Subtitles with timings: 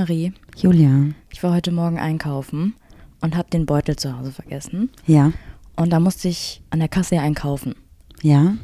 [0.00, 1.12] Marie, Julia.
[1.30, 2.74] ich war heute Morgen einkaufen
[3.20, 4.88] und habe den Beutel zu Hause vergessen.
[5.06, 5.34] Ja.
[5.76, 7.74] Und da musste ich an der Kasse einkaufen.
[8.22, 8.54] Ja.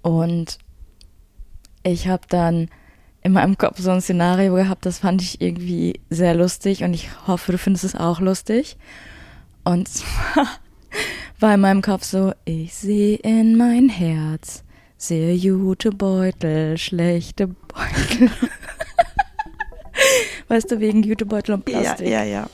[0.00, 0.56] Und
[1.82, 2.70] ich habe dann
[3.22, 7.10] in meinem Kopf so ein Szenario gehabt, das fand ich irgendwie sehr lustig und ich
[7.26, 8.78] hoffe, du findest es auch lustig.
[9.64, 10.46] Und zwar
[11.40, 14.64] war in meinem Kopf so, ich sehe in mein Herz
[14.96, 18.30] sehr gute Beutel, schlechte Beutel.
[20.48, 22.08] weißt du, wegen Jutebeutel und Plastik.
[22.08, 22.46] ja, ja.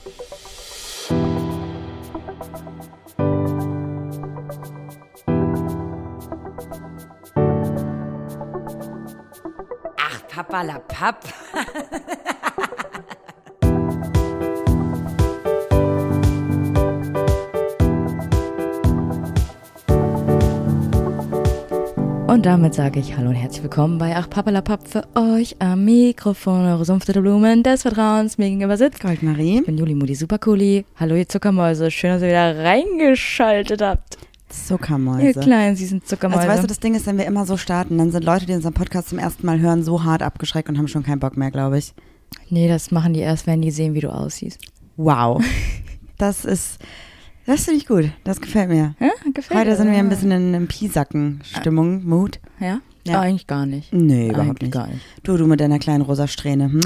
[9.97, 11.23] Ach, Papa la Papp.
[22.33, 26.65] Und damit sage ich Hallo und herzlich willkommen bei Ach Pappelapapp für euch am Mikrofon,
[26.65, 28.39] eure sanfte Blumen des Vertrauens.
[28.39, 29.59] Mir gegenüber sitzt Goldmarie.
[29.59, 30.83] Ich bin Juli Mudi Supercooli.
[30.99, 34.17] Hallo ihr Zuckermäuse, schön, dass ihr wieder reingeschaltet habt.
[34.17, 35.39] Ihr Zuckermäuse.
[35.41, 36.41] kleinen süßen Zuckermäuse.
[36.41, 38.53] Also weißt du, das Ding ist, wenn wir immer so starten, dann sind Leute, die
[38.53, 41.51] unseren Podcast zum ersten Mal hören, so hart abgeschreckt und haben schon keinen Bock mehr,
[41.51, 41.93] glaube ich.
[42.49, 44.59] nee, das machen die erst, wenn die sehen, wie du aussiehst.
[44.97, 45.43] Wow.
[46.17, 46.79] Das ist,
[47.45, 48.09] das finde ich gut.
[48.23, 48.95] Das gefällt mir.
[48.99, 52.39] Ja, gefällt Heute sind wir ein bisschen in, in Piesacken-Stimmung, Mut.
[52.59, 52.79] Ja?
[53.05, 53.19] Ja.
[53.19, 53.91] Eigentlich gar nicht.
[53.91, 54.71] Nee, überhaupt nicht.
[54.71, 55.01] gar nicht.
[55.23, 56.81] Du, du mit deiner kleinen rosa Strähne, hm?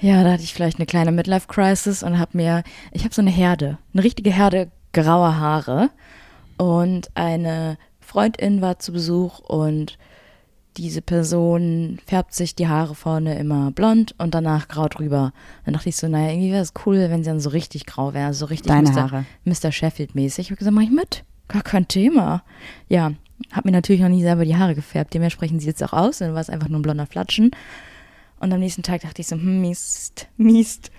[0.00, 3.30] Ja, da hatte ich vielleicht eine kleine Midlife-Crisis und habe mir, ich habe so eine
[3.30, 5.90] Herde, eine richtige Herde grauer Haare
[6.56, 9.98] und eine Freundin war zu Besuch und
[10.76, 15.32] diese Person färbt sich die Haare vorne immer blond und danach grau drüber.
[15.64, 18.14] Dann dachte ich so, naja, irgendwie wäre es cool, wenn sie dann so richtig grau
[18.14, 19.02] wäre, so richtig Deine Mr.
[19.02, 19.24] Haare.
[19.44, 19.70] Mr.
[19.70, 20.40] Sheffield-mäßig.
[20.40, 21.24] Ich habe gesagt, mach ich mit.
[21.48, 22.42] Gar kein Thema.
[22.88, 23.12] Ja,
[23.52, 25.14] habe mir natürlich noch nie selber die Haare gefärbt.
[25.14, 26.18] Dementsprechend sieht es auch aus.
[26.18, 27.50] Dann war es einfach nur ein blonder Flatschen.
[28.40, 30.90] Und am nächsten Tag dachte ich so, hm, Mist, Mist.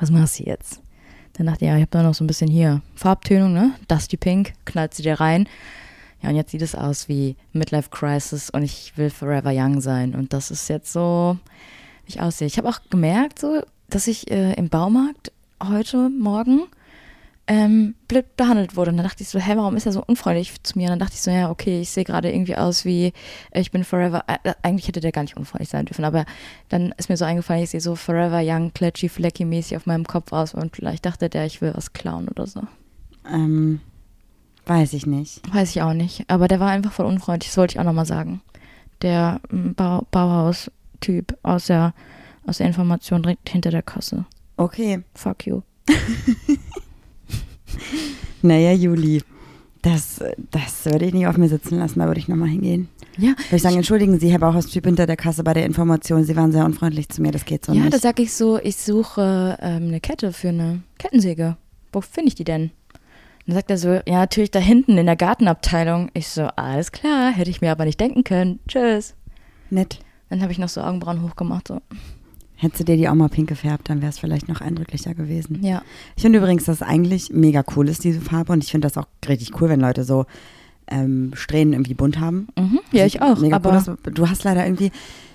[0.00, 0.80] Was machst du jetzt?
[1.34, 3.72] Dann dachte ich, ja, ich habe da noch so ein bisschen hier Farbtönung, ne?
[3.88, 5.48] Dusty Pink, knallt sie dir rein.
[6.24, 10.14] Ja, und jetzt sieht es aus wie Midlife Crisis und ich will forever young sein.
[10.14, 11.36] Und das ist jetzt so,
[12.06, 12.46] wie ich aussehe.
[12.46, 16.62] Ich habe auch gemerkt, so, dass ich äh, im Baumarkt heute Morgen
[17.46, 18.90] ähm, blöd behandelt wurde.
[18.90, 20.84] Und dann dachte ich so, hä, warum ist er so unfreundlich zu mir?
[20.84, 23.12] Und dann dachte ich so, ja, okay, ich sehe gerade irgendwie aus wie,
[23.50, 26.24] äh, ich bin forever, äh, eigentlich hätte der gar nicht unfreundlich sein dürfen, aber
[26.70, 30.06] dann ist mir so eingefallen, ich sehe so forever young, kletschy, flecky mäßig auf meinem
[30.06, 32.62] Kopf aus und vielleicht dachte der, ich will was klauen oder so.
[33.30, 33.80] Ähm,
[34.66, 35.40] weiß ich nicht.
[35.52, 38.06] Weiß ich auch nicht, aber der war einfach voll unfreundlich, das wollte ich auch nochmal
[38.06, 38.40] sagen.
[39.02, 41.94] Der ähm, Bau Bauhaus-Typ aus der,
[42.46, 44.24] aus der Information direkt hinter der Kasse.
[44.56, 45.02] Okay.
[45.14, 45.62] Fuck you.
[48.44, 49.22] Naja, Juli.
[49.82, 52.88] Das, das würde ich nicht auf mir sitzen lassen, da würde ich nochmal hingehen.
[53.18, 56.34] Ja, Würde ich sagen, entschuldigen Sie, Herr Bauhaus-Typ hinter der Kasse bei der Information, Sie
[56.36, 57.94] waren sehr unfreundlich zu mir, das geht so ja, nicht.
[57.94, 61.56] da sag ich so, ich suche ähm, eine Kette für eine Kettensäge.
[61.92, 62.70] Wo finde ich die denn?
[63.46, 66.10] Dann sagt er so, ja, natürlich da hinten in der Gartenabteilung.
[66.14, 68.58] Ich so, alles klar, hätte ich mir aber nicht denken können.
[68.68, 69.14] Tschüss.
[69.70, 69.98] Nett.
[70.30, 71.68] Dann habe ich noch so Augenbrauen hochgemacht.
[71.68, 71.80] So,
[72.56, 75.62] Hättest du dir die auch mal pink gefärbt, dann wäre es vielleicht noch eindrücklicher gewesen.
[75.62, 75.82] ja.
[76.16, 78.52] Ich finde übrigens, dass es eigentlich mega cool ist, diese Farbe.
[78.52, 80.24] Und ich finde das auch richtig cool, wenn Leute so
[80.86, 82.48] ähm, Strähnen irgendwie bunt haben.
[82.58, 82.80] Mhm.
[82.92, 83.38] Ja, ich auch.
[83.38, 84.92] Mega aber cool, du hast leider irgendwie,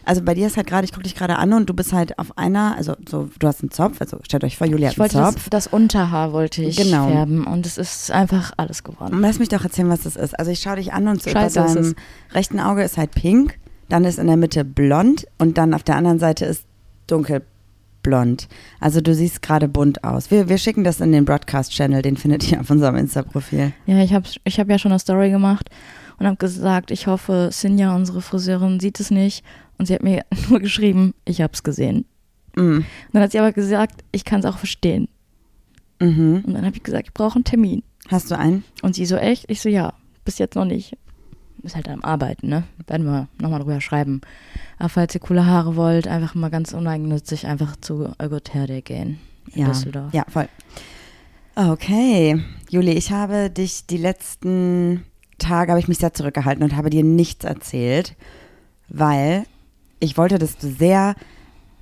[0.09, 2.17] also bei dir ist halt gerade, ich gucke dich gerade an und du bist halt
[2.19, 5.11] auf einer, also so, du hast einen Zopf, also stellt euch vor, Julia ich hat
[5.15, 5.49] einen wollte Zopf.
[5.49, 7.07] das, das Unterhaar wollte ich Genau.
[7.07, 9.19] färben und es ist einfach alles geworden.
[9.21, 10.37] Lass mich doch erzählen, was das ist.
[10.37, 11.95] Also ich schaue dich an und so Scheiße bei ist deinem
[12.33, 15.95] rechten Auge ist halt pink, dann ist in der Mitte blond und dann auf der
[15.95, 16.63] anderen Seite ist
[17.07, 18.47] dunkelblond.
[18.79, 20.31] Also du siehst gerade bunt aus.
[20.31, 23.73] Wir, wir schicken das in den Broadcast-Channel, den findet ihr auf unserem Insta-Profil.
[23.85, 25.69] Ja, ich habe ich hab ja schon eine Story gemacht
[26.17, 29.43] und habe gesagt, ich hoffe, Sinja, unsere Friseurin, sieht es nicht.
[29.79, 32.06] Und sie hat mir nur geschrieben, ich habe es gesehen.
[32.56, 32.59] Mm.
[32.78, 35.07] Und dann hat sie aber gesagt, ich kann es auch verstehen.
[36.00, 36.44] Mhm.
[36.45, 37.84] Und dann habe ich gesagt, ich brauche einen Termin.
[38.07, 38.63] Hast du einen?
[38.81, 39.50] Und sie so, echt?
[39.50, 39.94] Ich so, ja,
[40.25, 40.97] bis jetzt noch nicht.
[41.62, 42.63] Ist halt am Arbeiten, ne?
[42.88, 44.22] Werden wir nochmal drüber schreiben.
[44.78, 49.19] Aber falls ihr coole Haare wollt, einfach mal ganz uneigennützig einfach zu Ögoterde gehen.
[49.53, 49.68] In Ja.
[49.68, 50.13] Düsseldorf.
[50.13, 50.48] Ja, voll.
[51.56, 52.42] Okay.
[52.69, 55.03] Juli, ich habe dich die letzten
[55.38, 58.15] Tage, habe ich mich sehr zurückgehalten und habe dir nichts erzählt,
[58.88, 59.44] weil
[60.00, 61.16] ich wollte, dass du sehr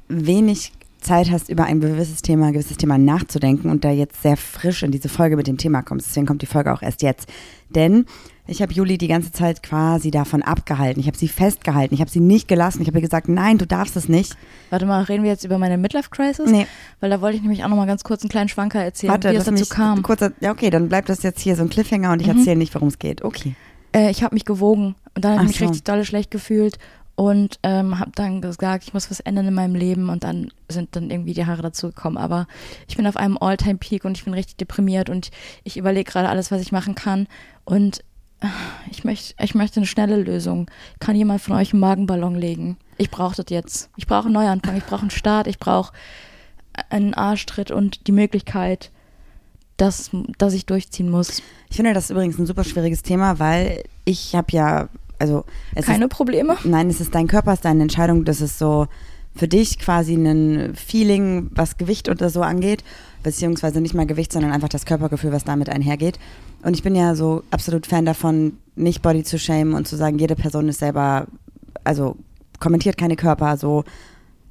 [0.07, 4.35] wenig Zeit hast, über ein gewisses Thema, ein gewisses Thema nachzudenken und da jetzt sehr
[4.35, 6.07] frisch in diese Folge mit dem Thema kommst.
[6.07, 7.29] Deswegen kommt die Folge auch erst jetzt.
[7.69, 8.05] Denn
[8.47, 10.99] ich habe Juli die ganze Zeit quasi davon abgehalten.
[10.99, 11.93] Ich habe sie festgehalten.
[11.93, 12.81] Ich habe sie nicht gelassen.
[12.81, 14.37] Ich habe ihr gesagt, nein, du darfst es nicht.
[14.69, 16.49] Warte mal, reden wir jetzt über meine Midlife-Crisis?
[16.49, 16.65] Nee.
[16.99, 19.35] Weil da wollte ich nämlich auch nochmal ganz kurz einen kleinen Schwanker erzählen, Warte, wie
[19.35, 20.01] es dazu kam.
[20.01, 22.73] Kurz, ja, okay, dann bleibt das jetzt hier so ein Cliffhanger und ich erzähle nicht,
[22.73, 23.23] worum es geht.
[23.23, 23.55] Okay.
[23.93, 25.65] Äh, ich habe mich gewogen und dann habe ich mich so.
[25.65, 26.79] richtig dolle schlecht gefühlt
[27.17, 30.95] und ähm, habe dann gesagt, ich muss was ändern in meinem Leben und dann sind
[30.95, 32.15] dann irgendwie die Haare dazu gekommen.
[32.15, 32.45] Aber
[32.87, 35.31] ich bin auf einem All-Time-Peak und ich bin richtig deprimiert und
[35.63, 37.27] ich überlege gerade alles, was ich machen kann
[37.65, 38.01] und
[38.41, 38.47] äh,
[38.91, 40.69] ich möchte, ich möchte eine schnelle Lösung.
[40.99, 42.77] Kann jemand von euch einen Magenballon legen?
[42.99, 43.89] Ich brauche das jetzt.
[43.97, 45.93] Ich brauche einen Neuanfang, ich brauche einen Start, ich brauche
[46.89, 48.91] einen Arschtritt und die Möglichkeit,
[49.77, 51.41] dass, dass ich durchziehen muss.
[51.71, 55.45] Ich finde das übrigens ein super schwieriges Thema, weil ich habe ja, also
[55.81, 56.57] Keine ist, Probleme?
[56.63, 58.87] Nein, es ist dein Körper, es ist deine Entscheidung, das ist so
[59.35, 62.83] für dich quasi ein Feeling, was Gewicht oder so angeht,
[63.23, 66.17] beziehungsweise nicht mal Gewicht, sondern einfach das Körpergefühl, was damit einhergeht.
[66.63, 70.17] Und ich bin ja so absolut Fan davon, nicht Body zu shamen und zu sagen,
[70.17, 71.27] jede Person ist selber,
[71.83, 72.17] also
[72.59, 73.83] kommentiert keine Körper, so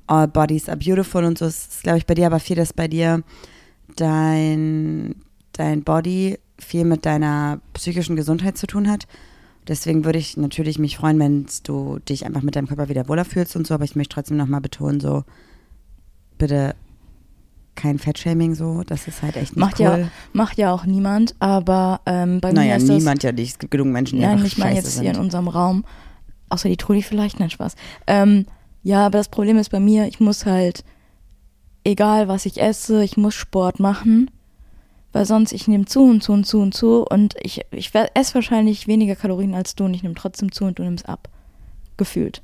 [0.06, 1.46] all bodies are beautiful und so.
[1.46, 3.22] Das ist, glaube ich, bei dir aber viel, dass bei dir
[3.96, 5.16] dein,
[5.52, 9.06] dein Body viel mit deiner psychischen Gesundheit zu tun hat.
[9.68, 13.24] Deswegen würde ich natürlich mich freuen, wenn du dich einfach mit deinem Körper wieder wohler
[13.24, 15.24] fühlst und so, aber ich möchte trotzdem nochmal betonen, so
[16.38, 16.74] bitte
[17.74, 19.84] kein Fettshaming so, das ist halt echt nicht Macht, cool.
[19.84, 22.98] ja, macht ja auch niemand, aber ähm, bei naja, mir ist das...
[22.98, 23.52] niemand ja nicht.
[23.52, 25.22] Es gibt genug Menschen, die Ja, einfach nicht mal jetzt hier in sind.
[25.22, 25.84] unserem Raum.
[26.48, 27.74] Außer die Trudi vielleicht, nein, Spaß.
[28.06, 28.46] Ähm,
[28.82, 30.84] ja, aber das Problem ist bei mir, ich muss halt,
[31.84, 34.30] egal was ich esse, ich muss Sport machen,
[35.16, 38.34] weil sonst ich nehme zu und zu und zu und zu und ich, ich esse
[38.34, 41.30] wahrscheinlich weniger Kalorien als du und ich nehme trotzdem zu und du nimmst ab.
[41.96, 42.42] Gefühlt.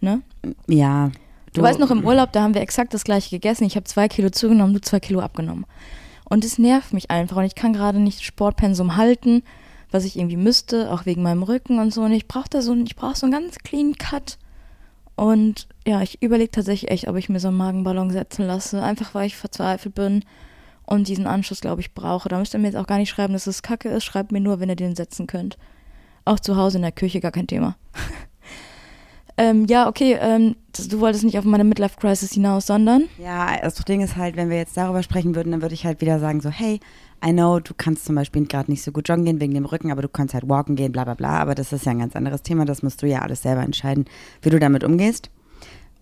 [0.00, 0.22] Ne?
[0.66, 1.12] Ja.
[1.52, 3.62] Du, weißt noch, im Urlaub, da haben wir exakt das gleiche gegessen.
[3.62, 5.66] Ich habe zwei Kilo zugenommen, du zwei Kilo abgenommen.
[6.24, 7.36] Und es nervt mich einfach.
[7.36, 9.44] Und ich kann gerade nicht das Sportpensum halten,
[9.92, 12.02] was ich irgendwie müsste, auch wegen meinem Rücken und so.
[12.02, 14.38] Und ich brauche da so, ich brauche so einen ganz clean Cut.
[15.14, 18.82] Und ja, ich überlege tatsächlich echt, ob ich mir so einen Magenballon setzen lasse.
[18.82, 20.24] Einfach weil ich verzweifelt bin
[20.86, 22.28] und diesen Anschluss, glaube ich, brauche.
[22.28, 24.04] Da müsst ihr mir jetzt auch gar nicht schreiben, dass es kacke ist.
[24.04, 25.56] Schreibt mir nur, wenn ihr den setzen könnt.
[26.24, 27.76] Auch zu Hause in der Küche, gar kein Thema.
[29.36, 33.76] ähm, ja, okay, ähm, das, du wolltest nicht auf meine Midlife-Crisis hinaus, sondern Ja, das
[33.76, 36.40] Ding ist halt, wenn wir jetzt darüber sprechen würden, dann würde ich halt wieder sagen
[36.40, 36.80] so, hey,
[37.24, 39.90] I know, du kannst zum Beispiel gerade nicht so gut joggen gehen wegen dem Rücken,
[39.90, 41.40] aber du kannst halt walken gehen, bla bla bla.
[41.40, 44.04] Aber das ist ja ein ganz anderes Thema, das musst du ja alles selber entscheiden,
[44.42, 45.30] wie du damit umgehst.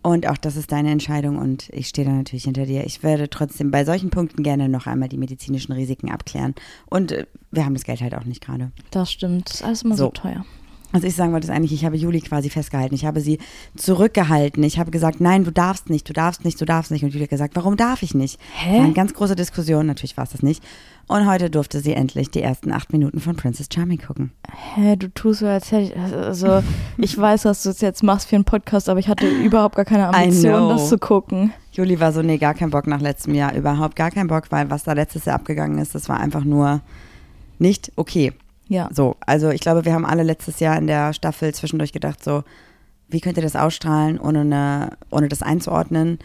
[0.03, 2.85] Und auch das ist deine Entscheidung und ich stehe da natürlich hinter dir.
[2.85, 6.55] Ich werde trotzdem bei solchen Punkten gerne noch einmal die medizinischen Risiken abklären.
[6.87, 8.73] Und äh, wir haben das Geld halt auch nicht gerade.
[8.91, 10.11] das stimmt, das ist alles immer so, So.
[10.11, 10.45] teuer.
[10.93, 12.95] Was ich sagen wollte, ist eigentlich, ich habe Juli quasi festgehalten.
[12.95, 13.39] Ich habe sie
[13.77, 14.63] zurückgehalten.
[14.63, 17.03] Ich habe gesagt, nein, du darfst nicht, du darfst nicht, du darfst nicht.
[17.03, 18.39] Und Juli hat gesagt, warum darf ich nicht?
[18.55, 18.77] Hä?
[18.77, 20.63] War eine ganz große Diskussion, natürlich war es das nicht.
[21.09, 24.33] Und heute durfte sie endlich die ersten acht Minuten von Princess Charming gucken.
[24.75, 26.63] Hä, du tust so, als hätte ich, also,
[26.99, 29.85] ich weiß, dass du es jetzt machst für einen Podcast, aber ich hatte überhaupt gar
[29.85, 31.53] keine Ambition, das zu gucken.
[31.73, 34.71] Juli war so, nee, gar kein Bock nach letztem Jahr, überhaupt gar kein Bock, weil
[34.71, 36.83] was da letztes Jahr abgegangen ist, das war einfach nur
[37.59, 38.33] nicht okay.
[38.73, 38.89] Ja.
[38.93, 42.43] So, also ich glaube, wir haben alle letztes Jahr in der Staffel zwischendurch gedacht, so,
[43.09, 46.19] wie könnt ihr das ausstrahlen, ohne, eine, ohne das einzuordnen?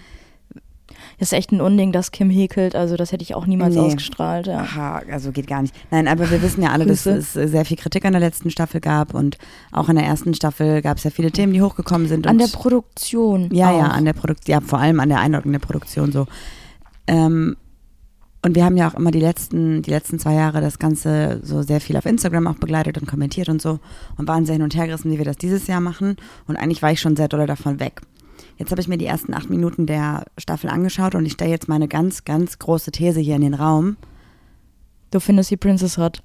[1.19, 3.81] Das ist echt ein Unding, dass Kim häkelt, also das hätte ich auch niemals Nee.
[3.81, 4.59] ausgestrahlt, ja.
[4.59, 5.75] Aha, also geht gar nicht.
[5.91, 8.79] Nein, aber wir wissen ja alle, dass es sehr viel Kritik an der letzten Staffel
[8.79, 9.37] gab und
[9.73, 12.25] auch in der ersten Staffel gab es ja viele Themen, die hochgekommen sind.
[12.27, 13.49] An der Produktion.
[13.53, 13.79] Ja, auch.
[13.79, 16.25] ja, an der Produktion, ja, vor allem an der Einordnung der Produktion so.
[17.07, 17.57] Ähm,
[18.47, 21.63] und wir haben ja auch immer die letzten, die letzten zwei Jahre das Ganze so
[21.63, 23.81] sehr viel auf Instagram auch begleitet und kommentiert und so
[24.15, 26.15] und waren sehr hin und her gerissen, wie wir das dieses Jahr machen.
[26.47, 28.01] Und eigentlich war ich schon sehr doll davon weg.
[28.55, 31.67] Jetzt habe ich mir die ersten acht Minuten der Staffel angeschaut und ich stelle jetzt
[31.67, 33.97] meine ganz, ganz große These hier in den Raum.
[35.11, 36.23] Du findest die Princess hot.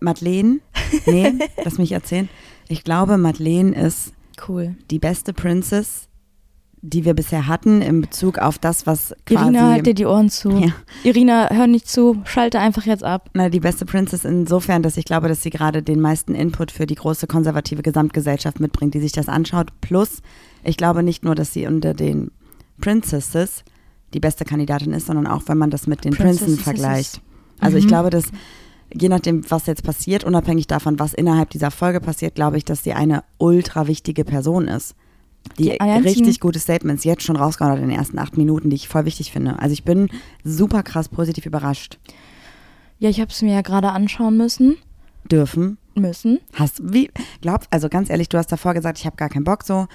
[0.00, 0.58] Madeleine,
[1.06, 1.34] nee,
[1.64, 2.28] lass mich erzählen.
[2.66, 4.12] Ich glaube, Madeleine ist
[4.48, 4.74] Cool.
[4.90, 6.08] die beste Princess,
[6.82, 10.30] die wir bisher hatten in Bezug auf das, was quasi Irina, halt dir die Ohren
[10.30, 10.50] zu.
[10.50, 10.72] Ja.
[11.04, 13.28] Irina, hör nicht zu, schalte einfach jetzt ab.
[13.34, 16.86] Na, die beste Princess insofern, dass ich glaube, dass sie gerade den meisten Input für
[16.86, 19.68] die große konservative Gesamtgesellschaft mitbringt, die sich das anschaut.
[19.82, 20.22] Plus,
[20.64, 22.30] ich glaube nicht nur, dass sie unter den
[22.80, 23.62] Princesses
[24.14, 27.20] die beste Kandidatin ist, sondern auch, wenn man das mit den Prinzen vergleicht.
[27.60, 27.88] Also ich Mhm.
[27.88, 28.24] glaube, dass
[28.92, 32.82] je nachdem, was jetzt passiert, unabhängig davon, was innerhalb dieser Folge passiert, glaube ich, dass
[32.82, 34.94] sie eine ultra wichtige Person ist.
[35.58, 38.76] Die, Die richtig gute Statements jetzt schon rausgehauen hat in den ersten acht Minuten, die
[38.76, 39.58] ich voll wichtig finde.
[39.58, 40.08] Also ich bin
[40.44, 41.98] super krass positiv überrascht.
[42.98, 44.76] Ja, ich habe es mir ja gerade anschauen müssen.
[45.30, 45.78] Dürfen.
[45.94, 46.40] Müssen.
[46.54, 49.64] Hast wie glaub, also ganz ehrlich, du hast davor gesagt, ich habe gar keinen Bock
[49.64, 49.86] so.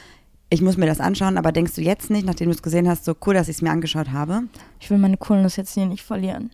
[0.49, 3.05] Ich muss mir das anschauen, aber denkst du jetzt nicht, nachdem du es gesehen hast,
[3.05, 4.43] so cool, dass ich es mir angeschaut habe?
[4.79, 6.51] Ich will meine Coolness jetzt hier nicht verlieren.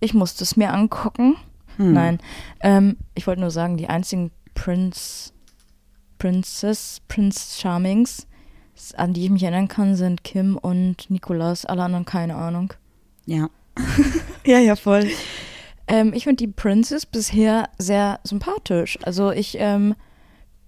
[0.00, 1.36] Ich musste es mir angucken.
[1.76, 1.92] Hm.
[1.92, 2.18] Nein.
[2.60, 5.32] Ähm, ich wollte nur sagen, die einzigen Prince,
[6.18, 8.26] Princess, Prince Charmings,
[8.96, 11.64] an die ich mich erinnern kann, sind Kim und Nicolas.
[11.64, 12.72] Alle anderen keine Ahnung.
[13.24, 13.48] Ja.
[14.44, 15.08] ja, ja, voll.
[15.88, 18.98] Ähm, ich finde die Princess bisher sehr sympathisch.
[19.02, 19.94] Also ich ähm,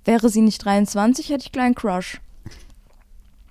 [0.05, 2.21] wäre sie nicht 23, hätte ich kleinen Crush.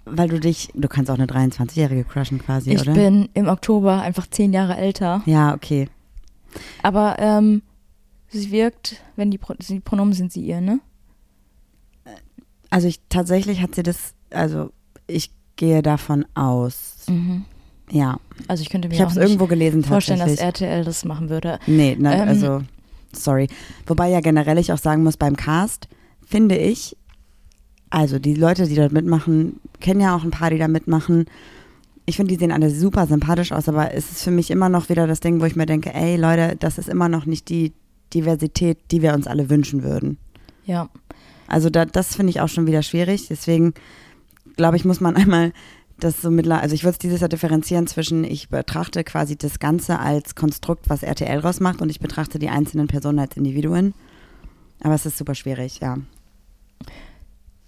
[0.05, 2.93] Weil du dich, du kannst auch eine 23-Jährige crushen quasi, Ich oder?
[2.93, 5.21] bin im Oktober einfach zehn Jahre älter.
[5.25, 5.89] ja, okay.
[6.81, 7.61] Aber ähm,
[8.29, 10.79] sie wirkt, wenn die, Pro die Pronomen sind sie ihr, ne?
[12.69, 14.71] Also ich tatsächlich hat sie das, also
[15.07, 17.05] ich gehe davon aus.
[17.91, 18.19] Ja.
[18.47, 20.35] Also ich könnte mir Ich auch irgendwo gelesen vorstellen, dass.
[20.35, 21.59] RTL das machen würde.
[21.67, 22.61] Nee, nein, Ähm, also
[23.13, 23.47] sorry.
[23.85, 25.87] Wobei ja generell ich auch sagen muss, beim Cast
[26.25, 26.97] finde ich,
[27.89, 31.25] also die Leute, die dort mitmachen, kennen ja auch ein paar, die da mitmachen.
[32.05, 34.89] Ich finde, die sehen alle super sympathisch aus, aber es ist für mich immer noch
[34.89, 37.73] wieder das Ding, wo ich mir denke, ey Leute, das ist immer noch nicht die
[38.13, 40.17] Diversität, die wir uns alle wünschen würden.
[40.65, 40.89] Ja.
[41.47, 43.27] Also da, das finde ich auch schon wieder schwierig.
[43.29, 43.73] Deswegen
[44.55, 45.53] glaube ich, muss man einmal
[45.99, 49.57] das so mittler, also ich würde es dieses Jahr differenzieren zwischen, ich betrachte quasi das
[49.59, 53.95] Ganze als Konstrukt, was RTL rausmacht und ich betrachte die einzelnen Personen als Individuen.
[54.81, 55.97] Aber es ist super schwierig, ja.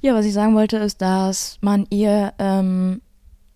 [0.02, 3.02] Ja, was ich sagen wollte, ist, dass man ihr, ähm,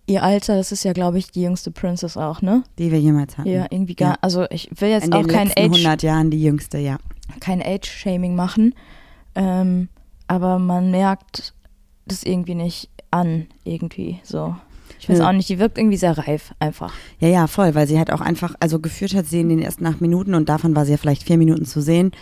[0.06, 2.64] ihr Alter, das ist ja, glaube ich, die jüngste Princess auch, ne?
[2.78, 3.48] Die wir jemals hatten.
[3.48, 4.18] Ja, irgendwie gar, Ja.
[4.20, 6.98] also ich will jetzt In auch den kein letzten Age, 100 Jahren die jüngste, ja.
[7.40, 8.74] kein Age-Shaming machen,
[9.36, 9.88] ähm,
[10.26, 11.54] aber man merkt
[12.06, 14.56] das irgendwie nicht an, irgendwie so.
[15.00, 16.92] Ich weiß auch nicht, die wirkt irgendwie sehr reif, einfach.
[17.20, 19.84] Ja, ja, voll, weil sie hat auch einfach, also geführt hat sie in den ersten
[19.86, 22.12] acht Minuten und davon war sie ja vielleicht vier Minuten zu sehen,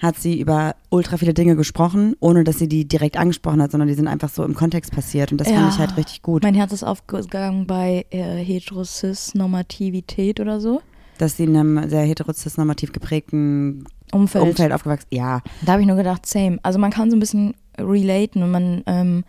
[0.00, 3.88] hat sie über ultra viele Dinge gesprochen, ohne dass sie die direkt angesprochen hat, sondern
[3.88, 5.56] die sind einfach so im Kontext passiert und das Ja.
[5.56, 10.82] fand ich halt richtig gut, Mein Herz ist aufgegangen bei äh, Heterosis-Normativität oder so.
[11.18, 14.44] Dass sie in einem sehr heterocis-normativ geprägten Umfeld.
[14.44, 16.58] Umfeld aufgewachsen Ja, Da habe ich nur gedacht, same.
[16.62, 19.24] Also man kann so ein bisschen relaten und man, ähm,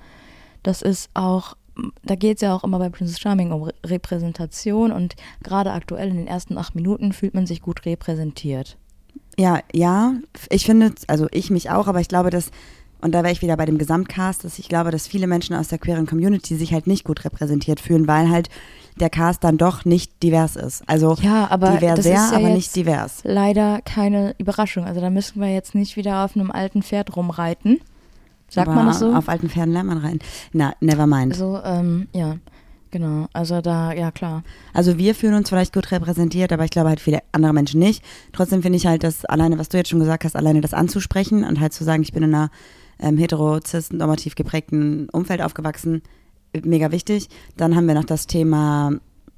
[0.64, 1.56] das ist auch,
[2.04, 6.10] da geht es ja auch immer bei Princess Charming um Re Repräsentation und gerade aktuell
[6.10, 8.78] in den ersten acht Minuten fühlt man sich gut repräsentiert.
[9.38, 10.14] ja, ja.
[10.50, 12.52] Ich finde, also ich mich auch, aber ich glaube, dass,
[13.02, 15.68] und da wäre ich wieder bei dem Gesamtcast, dass ich glaube, dass viele Menschen aus
[15.68, 18.50] der queeren Community sich halt nicht gut repräsentiert fühlen, weil halt
[19.00, 20.84] der Cast dann doch nicht divers ist.
[20.88, 23.20] Also Ja, aber divers, das ist ja aber jetzt nicht divers.
[23.24, 24.86] leider keine Überraschung.
[24.86, 27.80] Also da müssen wir jetzt nicht wieder auf einem alten Pferd rumreiten.
[28.50, 29.14] Sagt aber man das so?
[29.14, 30.20] Auf alten Pferden lernt man rein.
[30.54, 31.34] Na, never mind.
[31.34, 32.38] Also, ähm, ja,
[32.92, 33.28] genau.
[33.34, 34.44] Also da, ja klar.
[34.74, 38.04] Also wir fühlen uns vielleicht gut repräsentiert, aber ich glaube halt viele andere Menschen nicht.
[38.34, 41.44] Trotzdem finde ich halt, dass alleine, was du jetzt schon gesagt hast, alleine das anzusprechen
[41.44, 42.50] und halt zu sagen, ich bin in einer
[43.00, 46.02] ähm, hetero, cis, normativ geprägten Umfeld aufgewachsen,
[46.64, 47.28] mega wichtig.
[47.58, 48.92] Dann haben wir noch das Thema,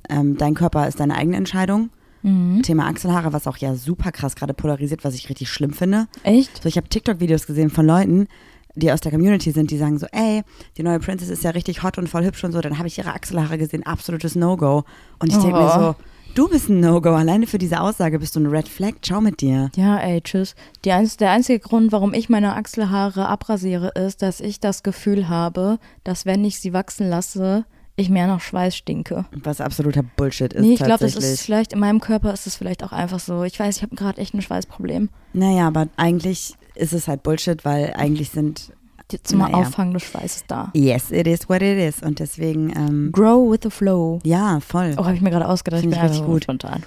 [0.10, 1.90] ähm, dein Körper ist deine eigene Entscheidung.
[2.24, 2.62] Mhm.
[2.64, 6.08] Thema Achselhaare, was auch ja super krass gerade polarisiert, was ich richtig schlimm finde.
[6.24, 6.62] Echt?
[6.64, 8.28] So, ich habe TikTok-Videos gesehen von Leuten,
[8.76, 10.44] die aus der Community sind, die sagen so, ey,
[10.78, 12.62] die neue Princess ist ja richtig hot und voll hübsch und so.
[12.62, 14.84] Dann habe ich ihre Achselhaare gesehen, absolutes No-Go.
[15.20, 15.80] Und ich denke mir Oh.
[15.80, 15.96] so,
[16.36, 17.10] du bist ein No-Go.
[17.10, 18.94] Alleine für diese Aussage bist du ein Red Flag.
[19.02, 19.72] Ciao mit dir.
[19.76, 20.56] Ja, ey, tschüss.
[20.88, 25.80] Eins, der einzige Grund, warum ich meine Achselhaare abrasiere, ist, dass ich das Gefühl habe,
[26.04, 27.66] dass wenn ich sie wachsen lasse,
[27.98, 29.26] ich mehr nach Schweiß stinke.
[29.32, 32.56] Was absoluter Bullshit ist nee, ich glaube, das ist vielleicht, in meinem Körper ist es
[32.56, 33.44] vielleicht auch einfach so.
[33.44, 35.10] Ich weiß, ich habe gerade echt ein Schweißproblem.
[35.34, 38.72] naja, aber eigentlich ist es halt Bullshit, weil eigentlich sind,
[39.12, 39.56] Die- Zum Naja.
[39.56, 40.70] Auffangen des Schweißes da.
[40.74, 42.02] yes, it is what it is.
[42.02, 44.20] Und deswegen, ähm, Grow with the flow.
[44.24, 44.96] ja, voll.
[44.98, 45.82] Oh, habe ich mir gerade ausgedacht.
[45.82, 46.44] Find ich richtig gut.
[46.44, 46.84] spontan.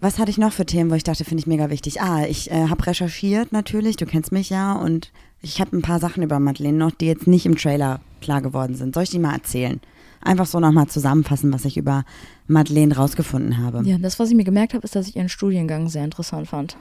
[0.00, 2.00] Was hatte ich noch für Themen, wo ich dachte, finde ich mega wichtig?
[2.02, 5.98] Ah, ich äh, habe recherchiert natürlich, du kennst mich ja und ich habe ein paar
[5.98, 8.94] Sachen über Madeleine noch, die jetzt nicht im Trailer klar geworden sind.
[8.94, 9.80] Soll ich die mal erzählen?
[10.22, 12.04] Einfach so nochmal zusammenfassen, was ich über
[12.46, 13.82] Madeleine rausgefunden habe.
[13.86, 16.76] Ja, das, was ich mir gemerkt habe, ist, dass ich ihren Studiengang sehr interessant fand.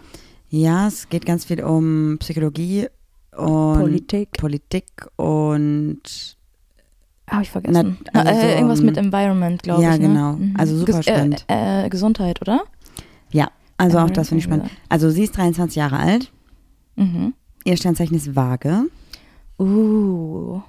[0.50, 2.88] Ja, es geht ganz viel um Psychologie
[3.38, 4.32] und Politik.
[4.38, 4.86] Politik
[5.16, 6.02] und
[7.30, 7.98] Habe ich vergessen.
[8.14, 10.00] Na, also äh, irgendwas ähm, mit Environment, glaube ja, ich.
[10.02, 10.08] Ne?
[10.08, 10.38] genau.
[10.58, 11.46] Also super Ges- spannend.
[11.50, 12.64] Äh, äh, Gesundheit, oder?
[13.32, 14.66] ja, also auch das finde ich spannend.
[14.68, 14.72] ja.
[14.90, 16.32] Also sie ist 23 Jahre alt,
[16.96, 17.34] Mhm.
[17.66, 18.84] ihr Sternzeichen ist Waage.
[19.60, 20.62] Uh.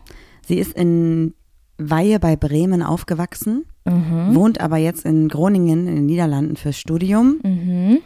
[0.46, 1.34] Sie ist in
[1.78, 4.34] Weihe bei Bremen aufgewachsen, Mhm.
[4.34, 7.40] wohnt aber jetzt in Groningen in den Niederlanden fürs Studium.
[7.42, 7.98] Mhm.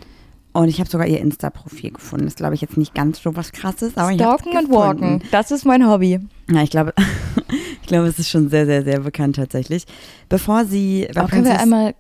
[0.62, 2.25] Und ich habe sogar ihr Insta-Profil gefunden.
[2.25, 4.73] Das glaube ich jetzt nicht ganz so was krasses, aber Stalken gefunden.
[4.75, 5.23] walken.
[5.31, 6.21] Das ist mein Hobby.
[6.50, 6.95] Ja, ich glaube,
[7.83, 9.85] ich glaube, es ist schon sehr, sehr, sehr bekannt tatsächlich.
[10.29, 11.95] Bevor sie bei können wir einmal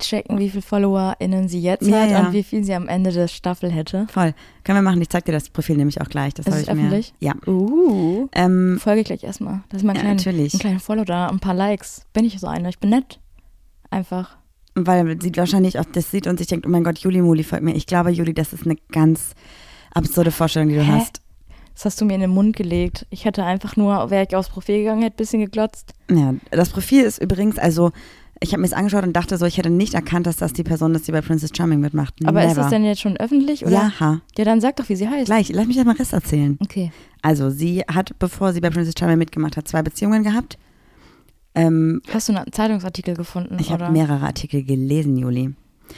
[0.00, 2.26] checken, wie viele FollowerInnen sie jetzt Ja, hat ja.
[2.26, 4.06] und wie viel sie am Ende der Staffel hätte?
[4.10, 4.34] Voll.
[4.64, 5.00] Können wir machen.
[5.00, 6.34] Ich zeig dir das Profil nämlich auch gleich.
[6.34, 6.72] Das Ist habe ich mir.
[6.74, 7.14] öffentlich?
[7.20, 7.34] Ja.
[7.46, 8.28] Uh.
[8.34, 9.62] Ähm, Folge ich gleich erstmal.
[9.68, 10.54] Das ist mal ein Ja, kleiner, natürlich.
[10.54, 12.02] ein kleiner Follow da, ein paar Likes.
[12.12, 12.68] Bin ich so eine.
[12.70, 13.20] Ich bin nett.
[13.90, 14.36] Einfach.
[14.74, 17.64] Weil sie wahrscheinlich auch das sieht und sich denkt, oh mein Gott, Juli Muli folgt
[17.64, 17.74] mir.
[17.74, 19.32] Ich glaube, Juli, das ist eine ganz
[19.92, 20.92] absurde Vorstellung, die du Hä?
[20.92, 21.20] hast.
[21.74, 23.04] Das hast du mir in den Mund gelegt.
[23.10, 25.92] Ich hätte einfach nur, wäre ich aufs Profil gegangen, hätte ein bisschen geglotzt.
[26.10, 27.90] Ja, das Profil ist übrigens, also
[28.40, 30.62] ich habe mir das angeschaut und dachte so, ich hätte nicht erkannt, dass das die
[30.64, 32.14] Person ist, die bei Princess Charming mitmacht.
[32.24, 32.50] Aber Never.
[32.50, 33.64] ist das denn jetzt schon öffentlich?
[33.64, 33.90] Oder?
[33.98, 35.26] Ja, Ja, dann sag doch, wie sie heißt.
[35.26, 35.48] gleich.
[35.50, 36.58] Lass mich das mal Rest erzählen.
[36.62, 36.92] Okay.
[37.22, 40.58] Also, sie hat, bevor sie bei Princess Charming mitgemacht hat, zwei Beziehungen gehabt.
[41.54, 43.56] Ähm, Hast du einen Zeitungsartikel gefunden?
[43.60, 45.54] ich habe mehrere Artikel gelesen, Juli.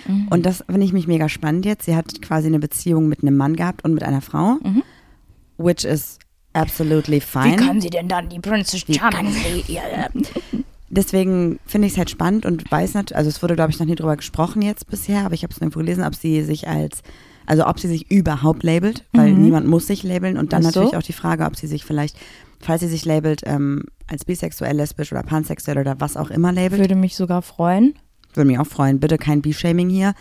[0.07, 0.29] Mhm.
[0.31, 1.87] Und das finde ich mich mega spannend jetzt.
[1.87, 4.83] Sie hat quasi eine Beziehung mit einem Mann gehabt und mit einer Frau, Mhm.
[5.57, 6.19] which is
[6.53, 7.57] absolutely Wie fine.
[7.57, 9.33] kann sie denn dann die Princess Wie Charming?
[10.89, 13.87] Deswegen finde ich es halt spannend und weiß natürlich, also es wurde, glaube ich, noch
[13.87, 17.03] nie drüber gesprochen jetzt bisher, aber ich habe es nirgendwo gelesen, ob sie sich als,
[17.47, 19.43] also ob sie sich überhaupt labelt, weil Mhm.
[19.43, 20.69] niemand muss sich labeln und dann so.
[20.69, 22.17] natürlich auch die Frage, ob sie sich vielleicht,
[22.61, 26.81] falls sie sich labelt, ähm, als bisexuell, lesbisch oder pansexuell oder was auch immer labelt.
[26.81, 27.95] Würde mich sogar freuen.
[28.35, 29.01] Würde mich auch freuen.
[29.01, 30.15] Bitte kein B-Shaming hier.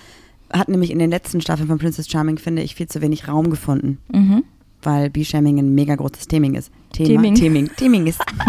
[0.52, 3.50] Hat nämlich in den letzten Staffeln von Princess Charming, finde ich, viel zu wenig Raum
[3.50, 4.44] gefunden, Mhm.
[4.84, 6.72] weil B-Shaming ein mega großes Theming ist.
[6.94, 7.36] Thema, Theming.
[7.36, 7.70] Theming.
[7.76, 8.22] Theming ist.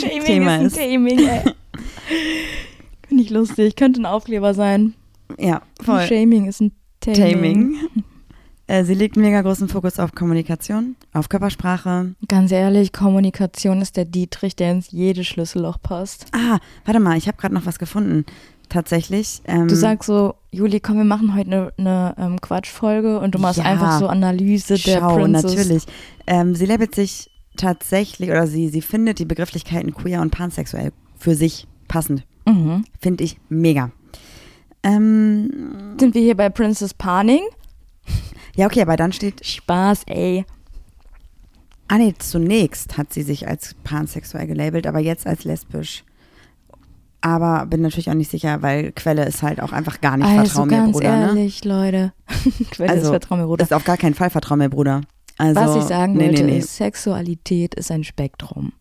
[0.00, 1.42] Shaming Thema ist ein Taming, ey.
[3.08, 3.76] Finde ich lustig.
[3.76, 4.94] Könnte ein Aufkleber sein.
[5.38, 6.02] ja, voll.
[6.06, 7.18] Shaming ist ein Taming.
[7.20, 7.76] Taming.
[8.66, 12.14] Äh, sie legt mega großen Fokus auf Kommunikation, auf Körpersprache.
[12.28, 16.26] Ganz ehrlich, Kommunikation ist der Dietrich, der ins jede Schlüsselloch passt.
[16.32, 18.24] Ah, warte mal, ich habe gerade noch was gefunden.
[18.70, 19.42] Tatsächlich.
[19.44, 23.38] Ähm, Du sagst so, Juli, komm, wir machen heute eine, eine ähm, Quatschfolge und du
[23.38, 23.64] machst Ja.
[23.66, 25.54] einfach so Analyse der Schau, Princess.
[25.54, 25.84] natürlich.
[26.26, 31.34] Ähm, sie labelt sich tatsächlich, oder sie, sie findet die Begrifflichkeiten queer und pansexuell für
[31.34, 32.24] sich passend.
[32.46, 32.86] Mhm.
[32.98, 33.90] Finde ich mega.
[34.82, 37.42] Ähm, Sind wir hier bei Princess Paning?
[38.56, 40.44] ja, okay, aber dann steht, Spaß, ey.
[41.88, 46.04] ah nee, zunächst hat sie sich als pansexuell gelabelt, aber jetzt als lesbisch.
[47.20, 50.44] Aber bin natürlich auch nicht sicher, weil Quelle ist halt auch einfach gar nicht also
[50.44, 51.16] Vertrau mir, ganz Bruder.
[51.16, 51.26] Ne?
[51.28, 52.12] ehrlich, Leute.
[52.70, 53.64] Quelle ist Also, Vertrau mir, Bruder.
[53.64, 55.00] Ist auf gar keinen Fall Vertrau mir, Bruder.
[55.38, 56.58] Also, Was ich sagen nee, wollte, nee, nee.
[56.58, 58.72] ist, Sexualität ist ein Spektrum.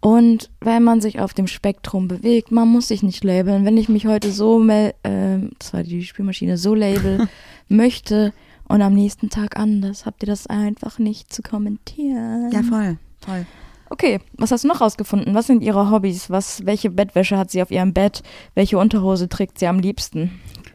[0.00, 3.64] Und wenn man sich auf dem Spektrum bewegt, man muss sich nicht labeln.
[3.64, 7.28] Wenn ich mich heute so, ähm, das war die Spielmaschine, so label
[7.68, 8.32] möchte
[8.70, 12.50] und am nächsten Tag anders, habt ihr das einfach nicht zu kommentieren.
[12.52, 13.46] Ja, voll, voll.
[13.90, 15.34] Okay, was hast du noch rausgefunden?
[15.34, 16.30] Was sind ihre Hobbys?
[16.30, 18.22] Was, welche Bettwäsche hat sie auf ihrem Bett?
[18.54, 20.30] Welche Unterhose trägt sie am liebsten?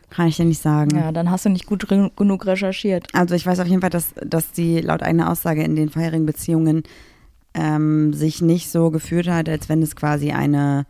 [0.09, 0.97] Kann ich dir nicht sagen.
[0.97, 3.07] Ja, dann hast du nicht gut re- genug recherchiert.
[3.13, 6.25] Also ich weiß auf jeden Fall, dass, dass sie laut eigener Aussage in den vorherigen
[6.25, 6.83] Beziehungen
[7.53, 10.85] ähm, sich nicht so gefühlt hat, als wenn es quasi eine,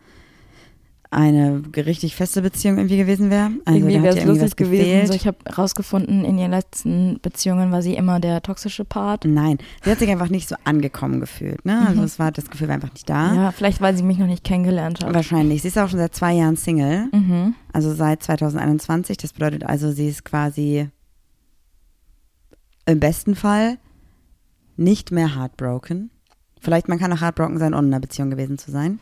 [1.10, 3.50] eine richtig feste Beziehung irgendwie gewesen wäre.
[3.64, 5.06] Also irgendwie wäre es lustig gewesen.
[5.06, 9.24] So, ich habe rausgefunden, in ihren letzten Beziehungen war sie immer der toxische Part.
[9.24, 11.64] Nein, sie hat sich einfach nicht so angekommen gefühlt.
[11.64, 11.78] Ne?
[11.86, 12.06] Also Mhm.
[12.06, 13.34] es war, das Gefühl war einfach nicht da.
[13.34, 15.14] Ja, vielleicht weil sie mich noch nicht kennengelernt hat.
[15.14, 15.62] Wahrscheinlich.
[15.62, 17.08] Sie ist auch schon seit zwei Jahren Single.
[17.12, 17.54] Mhm.
[17.72, 19.16] Also seit 2021.
[19.16, 20.88] Das bedeutet also, sie ist quasi
[22.86, 23.78] im besten Fall
[24.76, 26.10] nicht mehr heartbroken.
[26.60, 28.98] Vielleicht man kann auch heartbroken sein, ohne in einer Beziehung gewesen zu sein.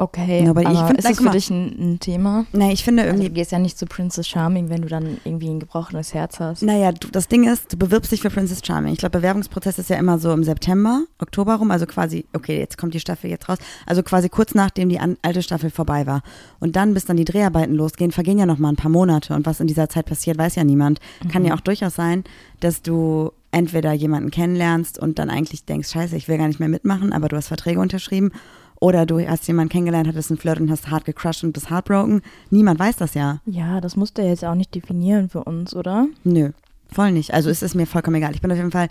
[0.00, 2.46] Okay, weil ich aber find- ist nein, guck für dich ein, ein Thema?
[2.52, 3.28] Nee, ich finde Also, irgendwie.
[3.28, 6.62] du gehst ja nicht zu Princess Charming, wenn du dann irgendwie ein gebrochenes Herz hast.
[6.62, 8.94] Naja, du, das Ding ist, du bewirbst dich für Princess Charming.
[8.94, 12.78] Ich glaube, Bewerbungsprozess ist ja immer so im September, Oktober rum, also quasi, okay, jetzt
[12.78, 16.22] kommt die Staffel jetzt raus, also quasi kurz nachdem die an, alte Staffel vorbei war.
[16.60, 19.34] Und dann, bis dann die Dreharbeiten losgehen, vergehen ja noch mal ein paar Monate.
[19.34, 20.98] Und was in dieser Zeit passiert, weiß ja niemand.
[21.30, 22.24] Kann ja auch durchaus sein,
[22.60, 26.68] dass du entweder jemanden kennenlernst und dann eigentlich denkst, scheiße, ich will gar nicht mehr
[26.68, 28.30] mitmachen, aber du hast Verträge unterschrieben.
[28.80, 32.22] Oder du hast jemanden kennengelernt, hattest einen Flirt und hast hart gecrushed und bist heartbroken.
[32.48, 33.40] Niemand weiß das ja.
[33.44, 36.08] Ja, das musst du jetzt auch nicht definieren für uns, oder?
[36.24, 36.50] Nö,
[36.90, 37.34] voll nicht.
[37.34, 38.34] Also es ist mir vollkommen egal.
[38.34, 38.88] Ich bin auf jeden Fall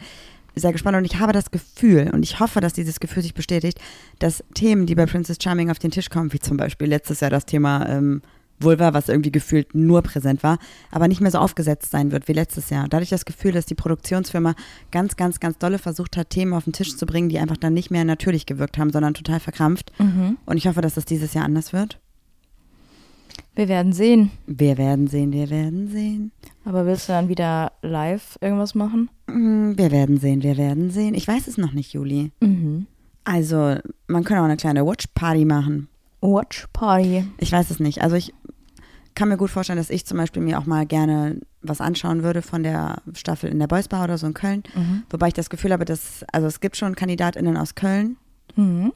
[0.56, 3.80] sehr gespannt und ich habe das Gefühl und ich hoffe, dass dieses Gefühl sich bestätigt,
[4.19, 7.32] dass Themen, die bei Princess Charming auf den Tisch kommen, wie zum Beispiel letztes Jahr
[7.32, 8.21] das Thema ähm,
[8.60, 10.58] Vulva, was irgendwie gefühlt nur präsent war,
[10.91, 12.88] aber nicht mehr so aufgesetzt sein wird wie letztes Jahr.
[12.88, 14.56] Da hatte ich das Gefühl, dass die Produktionsfirma
[14.91, 17.74] ganz, ganz, ganz dolle versucht hat, Themen auf den Tisch zu bringen, die einfach dann
[17.74, 19.91] nicht mehr natürlich gewirkt haben, sondern total verkrampft.
[20.00, 20.38] Mhm.
[20.45, 22.00] Und ich hoffe, dass das dieses Jahr anders wird.
[23.56, 24.32] Wir werden sehen.
[24.48, 26.32] Wir werden sehen, wir werden sehen.
[26.63, 29.10] Aber willst du dann wieder live irgendwas machen?
[29.28, 31.13] Mm, Wir werden sehen, wir werden sehen.
[31.13, 32.32] Ich weiß es noch nicht, Juli.
[32.39, 32.86] Mhm.
[33.26, 33.76] Also,
[34.08, 35.89] man könnte auch eine kleine Watch-Party machen.
[36.22, 37.26] Watch Party.
[37.38, 38.02] Ich weiß es nicht.
[38.02, 38.34] Also, ich
[39.15, 42.41] kann mir gut vorstellen, dass ich zum Beispiel mir auch mal gerne was anschauen würde
[42.41, 44.63] von der Staffel in der Boys Bar oder so in Köln.
[44.76, 45.04] Mhm.
[45.10, 48.17] Wobei ich das Gefühl habe, dass, also es gibt schon KandidatInnen aus Köln.
[48.56, 48.93] Mhm.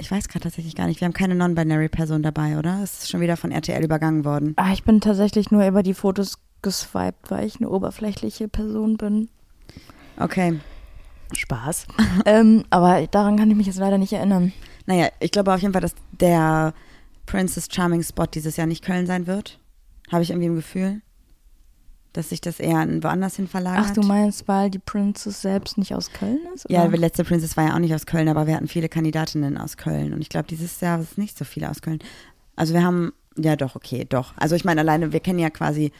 [0.00, 1.00] Ich weiß gerade tatsächlich gar nicht.
[1.00, 2.80] Wir haben keine Non-Binary-Person dabei, oder?
[2.82, 4.54] Es ist schon wieder von RTL übergangen worden.
[4.56, 9.28] Ah, ich bin tatsächlich nur über die Fotos geswiped, weil ich eine oberflächliche Person bin.
[10.18, 10.58] Okay.
[11.32, 11.86] Spaß.
[12.26, 14.52] ähm, aber daran kann ich mich jetzt leider nicht erinnern.
[14.86, 16.74] Naja, ich glaube auf jeden Fall, dass der
[17.26, 19.58] Princess Charming Spot dieses Jahr nicht Köln sein wird.
[20.10, 21.00] Habe ich irgendwie im Gefühl.
[22.12, 23.86] Dass sich das eher an woanders hin verlagert.
[23.88, 26.66] Ach, du meinst, weil die Princess selbst nicht aus Köln ist?
[26.68, 26.92] Ja, oder?
[26.92, 29.76] die letzte Princess war ja auch nicht aus Köln, aber wir hatten viele Kandidatinnen aus
[29.76, 30.12] Köln.
[30.12, 31.98] Und ich glaube, dieses Jahr ist nicht so viele aus Köln.
[32.54, 34.32] Also wir haben Ja, doch, okay, doch.
[34.36, 35.90] Also ich meine, alleine, wir kennen ja quasi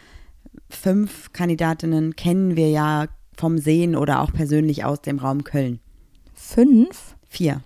[0.71, 3.07] fünf Kandidatinnen, kennen wir ja
[3.37, 5.81] vom Sehen oder auch persönlich aus dem Raum Köln.
[6.35, 7.17] Fünf?
[7.29, 7.63] Vier.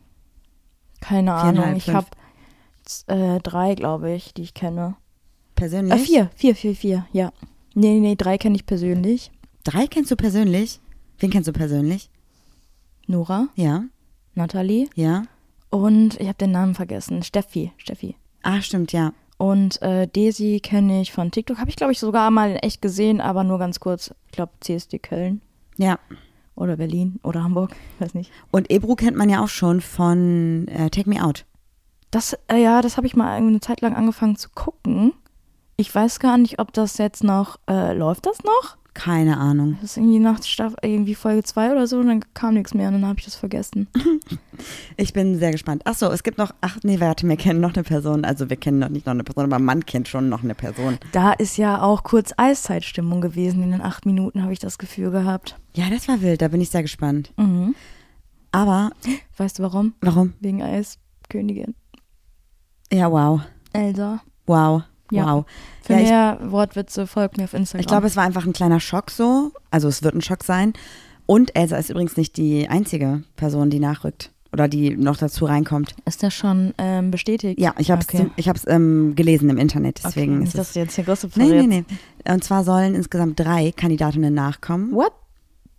[1.01, 1.77] Keine Ahnung.
[1.77, 2.07] Ich fünf.
[3.09, 4.97] Äh, drei, glaube ich, die ich kenne.
[5.55, 5.93] Persönlich?
[5.95, 7.33] Äh, vier, vier, vier, vier, ja.
[7.75, 9.31] Nee, nee, nee, drei kenne ich persönlich.
[9.65, 10.81] Drei kennst du persönlich?
[11.19, 12.11] Wen kennst du persönlich?
[13.07, 13.85] Nora, Ja,
[14.35, 15.23] Nathalie ja.
[15.71, 17.23] und ich habe den Namen vergessen.
[17.23, 18.17] Steffi, Steffi.
[18.43, 19.13] Ah, stimmt, ja.
[19.39, 21.59] Und äh, Desi kenne ich von TikTok.
[21.59, 24.13] Habe ich, glaube ich, sogar mal in echt gesehen, aber nur ganz kurz.
[24.27, 25.41] Ich glaube, CSD Köln
[25.77, 25.99] Ja.
[26.57, 27.75] oder Berlin oder Hamburg.
[27.95, 28.31] Ich weiß nicht.
[28.51, 31.45] Und Ebru kennt man ja auch schon von äh, Take Me Out.
[32.11, 35.13] Das, äh, ja, das habe ich mal eine Zeit lang angefangen zu gucken.
[35.77, 38.77] Ich weiß gar nicht, ob das jetzt noch, äh, läuft das noch?
[38.95, 39.79] Keine Ahnung.
[39.81, 40.41] Das ist irgendwie nach
[40.83, 43.37] irgendwie Folge 2 oder so und dann kam nichts mehr und dann habe ich das
[43.37, 43.89] vergessen.
[44.97, 45.83] Ich bin sehr gespannt.
[45.85, 48.25] Ach so, es gibt noch, ach nee, warte, wir kennen noch eine Person.
[48.25, 50.99] Also wir kennen noch nicht noch eine Person, aber man kennt schon noch eine Person.
[51.13, 53.63] Da ist ja auch kurz Eiszeitstimmung gewesen.
[53.63, 55.57] In den acht Minuten habe ich das Gefühl gehabt.
[55.75, 57.33] Ja, das war wild, da bin ich sehr gespannt.
[57.37, 57.77] Mhm.
[58.51, 58.91] Aber,
[59.37, 59.95] Weißt du warum?
[60.01, 60.33] warum?
[60.41, 61.77] Wegen Eiskönigin.
[62.93, 63.41] Ja, wow.
[63.73, 64.21] Elsa.
[64.47, 64.83] Wow.
[65.11, 65.37] Ja.
[65.37, 65.45] Wow.
[65.83, 67.81] Für Ja, ich- mehr Wortwitze folgt mir auf Instagram.
[67.81, 69.53] Ich glaube, es war einfach ein kleiner Schock so.
[69.71, 70.73] Also es wird ein Schock sein.
[71.27, 74.31] Und Elsa ist übrigens nicht die einzige Person, die nachrückt.
[74.51, 75.95] Oder die noch dazu reinkommt.
[76.07, 77.61] ist das schon ähm, bestätigt?
[77.61, 78.31] Ja, ich habe es Okay.
[78.37, 80.45] ich ähm, gelesen im Internet, deswegen okay.
[80.45, 80.73] ist Nicht, dass es.
[80.73, 81.51] du jetzt hier Gossip Nee, nee,
[81.83, 81.91] verrätst.
[82.25, 82.33] nee.
[82.33, 84.95] Und zwar sollen insgesamt drei Kandidatinnen nachkommen.
[84.95, 85.13] What?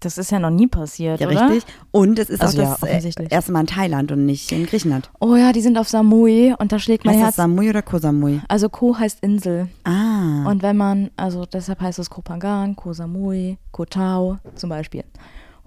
[0.02, 1.50] Das ist ja noch nie passiert, Ja, oder?
[1.50, 1.74] richtig.
[1.92, 3.32] Und es ist Also auch ja, das äh, offensichtlich.
[3.32, 5.12] erste Mal in Thailand und nicht in Griechenland.
[5.20, 7.36] Oh ja, die sind auf Samui und da schlägt mein Heißt das Herz.
[7.36, 8.40] Samui oder Koh Samui?
[8.48, 9.68] Also Ko heißt Insel.
[9.84, 10.50] Ah.
[10.50, 15.04] Und wenn man, also deshalb heißt es Koh Phangan, Koh Samui, Koh Tao zum Beispiel.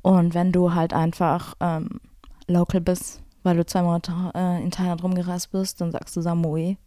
[0.01, 2.01] Und wenn du halt einfach ähm,
[2.49, 6.79] local bist, weil du zwei Monate äh, in Thailand rumgereist bist, dann sagst du Samui,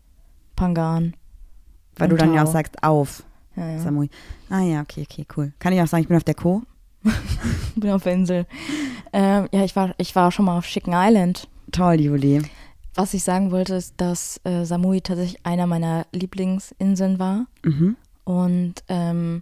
[0.58, 1.14] Phangan.
[1.98, 2.48] Weil du dann ja Tao.
[2.50, 3.24] auch sagst, auf
[3.56, 3.80] Ja, ja.
[3.80, 4.10] Samui.
[4.50, 5.54] Ah ja, okay, okay, cool.
[5.60, 6.64] Kann ich auch sagen, ich bin auf der Koh?
[7.76, 8.46] bin auf der Insel.
[9.14, 11.48] Ähm, ja, ich war, ich war schon mal auf Chicken Island.
[11.72, 12.42] Toll, Juli.
[12.96, 17.46] Was ich sagen wollte, ist, dass äh, Samui tatsächlich einer meiner Lieblingsinseln war.
[17.64, 17.98] Mhm.
[18.24, 19.42] Und ähm,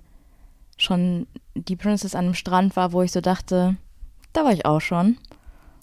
[0.77, 3.75] schon die Princess an einem Strand war, wo ich so dachte,
[4.33, 5.17] da war ich auch schon.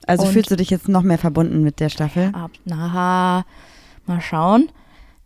[0.07, 2.31] Also Und- fühlst du dich jetzt noch mehr verbunden mit der Staffel?
[2.35, 3.45] Ab, na,
[4.07, 4.71] mal schauen.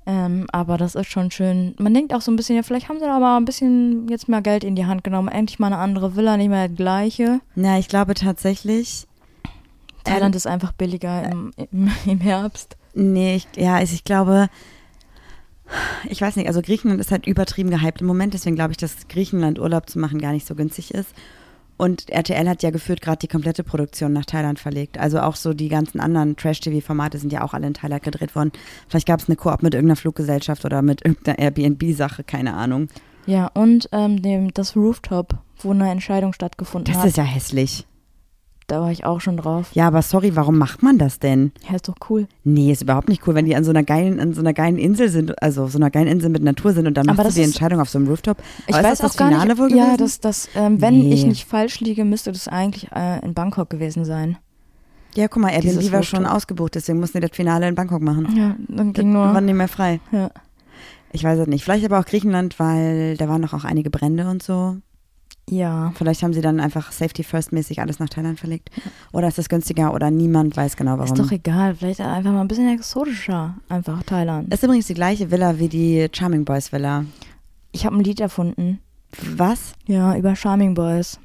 [0.07, 1.75] Ähm, aber das ist schon schön.
[1.79, 4.29] Man denkt auch so ein bisschen, ja, vielleicht haben sie da mal ein bisschen jetzt
[4.29, 5.29] mehr Geld in die Hand genommen.
[5.29, 7.41] Endlich mal eine andere Villa, nicht mehr das gleiche.
[7.55, 9.07] Na, ich glaube tatsächlich,
[10.05, 12.77] Thailand ist einfach billiger im, im, im Herbst.
[12.95, 14.49] nee, ich, ja, ich, ich glaube,
[16.09, 19.09] ich weiß nicht, also Griechenland ist halt übertrieben gehypt im Moment, deswegen glaube ich, dass
[19.09, 21.15] Griechenland Urlaub zu machen gar nicht so günstig ist.
[21.77, 24.99] Und RTL hat ja geführt gerade die komplette Produktion nach Thailand verlegt.
[24.99, 28.53] Also auch so die ganzen anderen Trash-TV-Formate sind ja auch alle in Thailand gedreht worden.
[28.89, 32.89] Vielleicht gab es eine Koop mit irgendeiner Fluggesellschaft oder mit irgendeiner Airbnb-Sache, keine Ahnung.
[33.27, 37.09] Ja, und ähm, das Rooftop, wo eine Entscheidung stattgefunden Das hat.
[37.09, 37.87] ist ja hässlich.
[38.67, 39.69] Da war ich auch schon drauf.
[39.75, 41.53] Ja, aber sorry, warum macht man das denn?
[41.69, 42.27] Ja, ist doch cool.
[42.45, 44.79] Nee, ist überhaupt nicht cool, wenn die an so einer geilen, an so einer geilen
[44.79, 47.27] Insel sind, also auf so einer geilen Insel mit Natur sind und dann Aber machst
[47.29, 48.39] das du die ist- Entscheidung auf so einem Rooftop.
[48.67, 49.59] Ich Aber weiß ist das auch das gar Finale nicht.
[49.59, 49.99] wohl ja, gewesen?
[49.99, 51.13] das, das, ähm, wenn Nee.
[51.13, 54.39] ich nicht falsch liege, müsste das eigentlich äh, in Bangkok gewesen sein.
[55.15, 56.37] Ja, guck mal, Airbnb Dieses war schon Rooftop.
[56.37, 58.35] ausgebucht, deswegen mussten die das Finale in Bangkok machen.
[58.35, 59.41] Ja, dann Das ging war nur.
[59.43, 60.01] nicht mehr frei.
[60.11, 60.31] Ja.
[61.13, 61.63] Ich weiß es nicht.
[61.63, 64.77] Vielleicht aber auch Griechenland, weil da waren noch auch einige Brände und so.
[65.49, 65.93] Ja.
[65.97, 68.71] Vielleicht haben sie dann einfach Safety First mäßig alles nach Thailand verlegt.
[69.13, 71.05] Oder ist das günstiger oder niemand weiß genau warum.
[71.05, 71.75] Ist doch egal.
[71.75, 73.55] Vielleicht einfach mal ein bisschen exotischer.
[73.69, 74.53] Einfach Thailand.
[74.53, 77.05] ist übrigens die gleiche Villa wie die Charming Boys Villa.
[77.73, 78.81] Ich habe ein Lied erfunden.
[79.37, 79.75] Was?
[79.87, 81.19] Ja, über Charming Boys.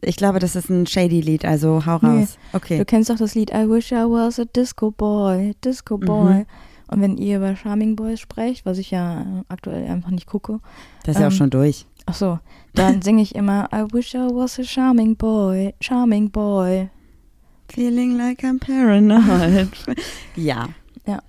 [0.00, 2.20] Ich glaube, das ist ein shady Lied, also hau Nee.
[2.20, 2.38] raus.
[2.52, 2.78] Okay.
[2.78, 6.34] Du kennst doch das Lied I wish I was a disco boy, disco boy.
[6.34, 6.46] Mhm.
[6.90, 10.60] Und wenn ihr über Charming Boys sprecht, was ich ja aktuell einfach nicht gucke,
[11.04, 11.84] Das ist ja auch Ähm, schon durch.
[12.08, 12.38] Ach so,
[12.74, 16.88] dann singe ich immer I wish I was a charming boy, charming boy.
[17.70, 19.68] Feeling like I'm paranoid.
[20.36, 20.68] ja.
[21.06, 21.20] Ja.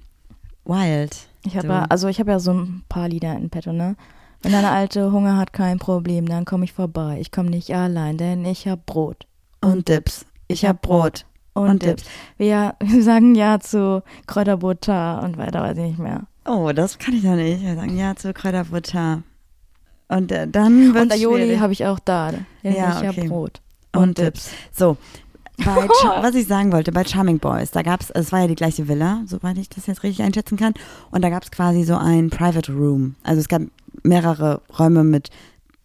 [0.65, 1.27] Wild.
[1.45, 3.95] Ich habe ja, also ich habe ja so ein paar Lieder in petto, ne?
[4.41, 7.17] Wenn deine Alte Hunger hat, kein Problem, dann komme ich vorbei.
[7.19, 9.27] Ich komme nicht allein, denn ich hab Brot
[9.59, 10.25] Und Dips.
[10.47, 11.25] Ich hab Brot.
[11.53, 12.03] und, Und Dips.
[12.37, 16.27] Wir, wir sagen ja zu Kräuterbutter und weiter weiß ich nicht mehr.
[16.45, 17.61] Oh, das kann ich ja nicht.
[17.61, 19.23] Wir sagen ja zu Kräuterbutter.
[20.09, 23.27] Und äh, dann wird Und Aioli habe ich auch da, denn Ja, ich okay.
[23.27, 23.61] Brot
[23.93, 24.49] und und Dips.
[24.75, 24.97] So.
[25.59, 28.87] Was ich sagen wollte, bei Charming Boys, da gab es, es war ja die gleiche
[28.87, 30.73] Villa, soweit ich das jetzt richtig einschätzen kann.
[31.11, 33.15] Und da gab es quasi so ein Private Room.
[33.23, 33.63] Also es gab
[34.03, 35.29] mehrere Räume mit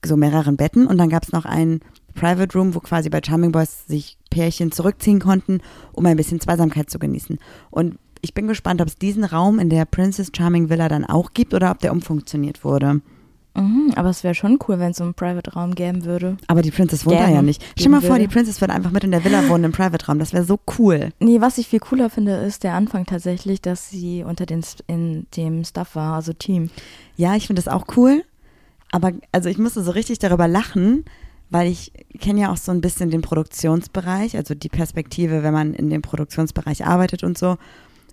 [0.04, 1.80] so mehreren Betten und dann gab es noch ein
[2.14, 5.60] Private Room, wo quasi bei Charming Boys sich Pärchen zurückziehen konnten,
[5.92, 7.38] um ein bisschen Zweisamkeit zu genießen.
[7.70, 11.32] Und ich bin gespannt, ob es diesen Raum in der Princess Charming Villa dann auch
[11.34, 13.00] gibt oder ob der umfunktioniert wurde.
[13.56, 16.36] Mhm, aber es wäre schon cool, wenn es so einen Private-Raum geben würde.
[16.48, 17.64] Aber die Princess wohnt da ja nicht.
[17.78, 18.34] Stell mal vor, die würde.
[18.34, 20.18] Princess wird einfach mit in der Villa wohnen im Private-Raum.
[20.18, 21.10] Das wäre so cool.
[21.20, 25.26] Nee, was ich viel cooler finde, ist der Anfang tatsächlich, dass sie unter den in
[25.36, 26.70] dem Stuff war, also Team.
[27.16, 28.24] Ja, ich finde das auch cool.
[28.90, 31.04] Aber also ich musste so richtig darüber lachen,
[31.50, 35.74] weil ich kenne ja auch so ein bisschen den Produktionsbereich, also die Perspektive, wenn man
[35.74, 37.56] in dem Produktionsbereich arbeitet und so.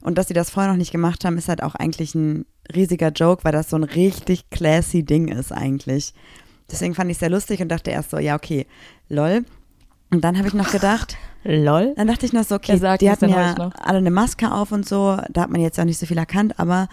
[0.01, 3.09] Und dass sie das vorher noch nicht gemacht haben, ist halt auch eigentlich ein riesiger
[3.09, 6.13] Joke, weil das so ein richtig classy Ding ist eigentlich.
[6.71, 8.65] Deswegen fand ich es sehr lustig und dachte erst so, ja, okay,
[9.09, 9.45] lol.
[10.09, 11.93] Und dann habe ich noch gedacht, Lol.
[11.95, 15.17] dann dachte ich noch so, okay, die hatten ja alle eine Maske auf und so,
[15.29, 16.87] da hat man jetzt auch nicht so viel erkannt, aber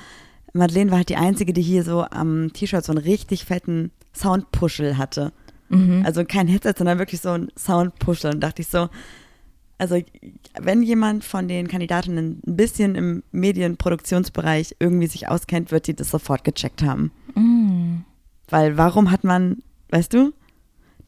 [0.52, 4.96] Madeleine war halt die Einzige, die hier so am T-Shirt so einen richtig fetten Soundpuschel
[4.96, 5.32] hatte.
[5.68, 6.02] Mhm.
[6.04, 8.32] Also kein Headset, sondern wirklich so ein Soundpuschel.
[8.32, 8.88] Und dachte ich so,
[9.78, 10.00] also
[10.60, 16.10] wenn jemand von den Kandidatinnen ein bisschen im Medienproduktionsbereich irgendwie sich auskennt, wird die das
[16.10, 17.12] sofort gecheckt haben.
[17.34, 18.04] Mm.
[18.48, 19.58] Weil warum hat man,
[19.90, 20.32] weißt du,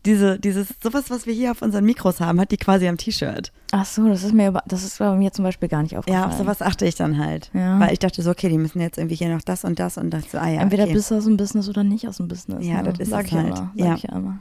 [0.07, 3.53] diese, dieses, sowas, was wir hier auf unseren Mikros haben, hat die quasi am T-Shirt.
[3.73, 6.23] Ach so, das ist mir über, das ist bei mir zum Beispiel gar nicht aufgefallen.
[6.23, 7.51] Ja, auf sowas achte ich dann halt.
[7.53, 7.79] Ja.
[7.79, 10.11] Weil ich dachte so, okay, die müssen jetzt irgendwie hier noch das und das und
[10.11, 10.35] das.
[10.35, 10.95] Ah ja, Entweder okay.
[10.95, 12.65] bist du aus dem Business oder nicht aus dem Business.
[12.65, 12.91] Ja, ne?
[12.91, 13.47] das ist Sag ich halt.
[13.49, 13.73] immer.
[13.77, 13.95] Sag Ja.
[13.95, 14.39] ich immer.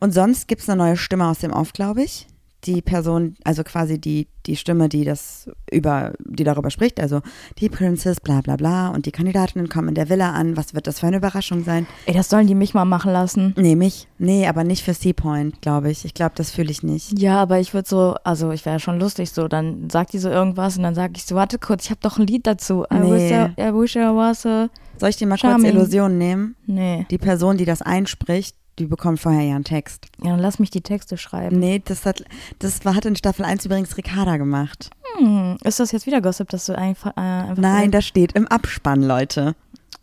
[0.00, 2.26] Und sonst gibt es eine neue Stimme aus dem Off, glaube ich.
[2.66, 7.20] Die Person, also quasi die, die Stimme, die das über, die darüber spricht, also
[7.58, 10.56] die Princess, bla bla bla, und die Kandidatinnen kommen in der Villa an.
[10.58, 11.86] Was wird das für eine Überraschung sein?
[12.04, 13.54] Ey, das sollen die mich mal machen lassen.
[13.56, 14.08] Nee, mich?
[14.18, 16.04] Nee, aber nicht für Seapoint, glaube ich.
[16.04, 17.18] Ich glaube, das fühle ich nicht.
[17.18, 20.28] Ja, aber ich würde so, also ich wäre schon lustig so, dann sagt die so
[20.28, 22.84] irgendwas und dann sage ich so, warte kurz, ich habe doch ein Lied dazu.
[22.92, 23.10] I, Nee.
[23.12, 24.68] wish, I, I wish I was a...
[24.98, 25.70] Soll ich dir mal Charming.
[25.72, 26.56] kurz Illusionen nehmen?
[26.66, 30.06] Nee, Die Person, die das einspricht, die bekommt vorher ja einen Text.
[30.22, 31.58] ja, dann lass mich die Texte schreiben.
[31.58, 32.24] Nee, das hat,
[32.58, 34.90] das war, hat in Staffel 1 übrigens Ricarda gemacht.
[35.18, 38.46] Hm, ist das jetzt wieder Gossip, dass du einfach, äh, einfach Nein, das steht im
[38.48, 39.54] Abspann, Leute.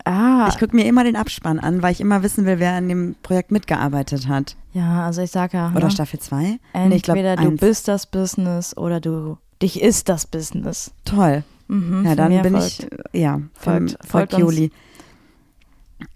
[0.04, 2.88] Ah, Ich gucke mir immer den Abspann an, weil ich immer wissen will, wer an
[2.88, 4.56] dem Projekt mitgearbeitet hat.
[4.72, 5.90] ja, also ich sag ja, Oder ne?
[5.90, 6.58] Staffel 2?
[6.72, 7.60] entweder du eins.
[7.60, 10.92] bist das Business oder du, dich ist das Business.
[11.04, 11.42] Toll.
[11.66, 12.86] Mhm, Ja, dann bin folgt.
[13.12, 14.42] ich, ja, folgt- folgt, folgt folgt uns.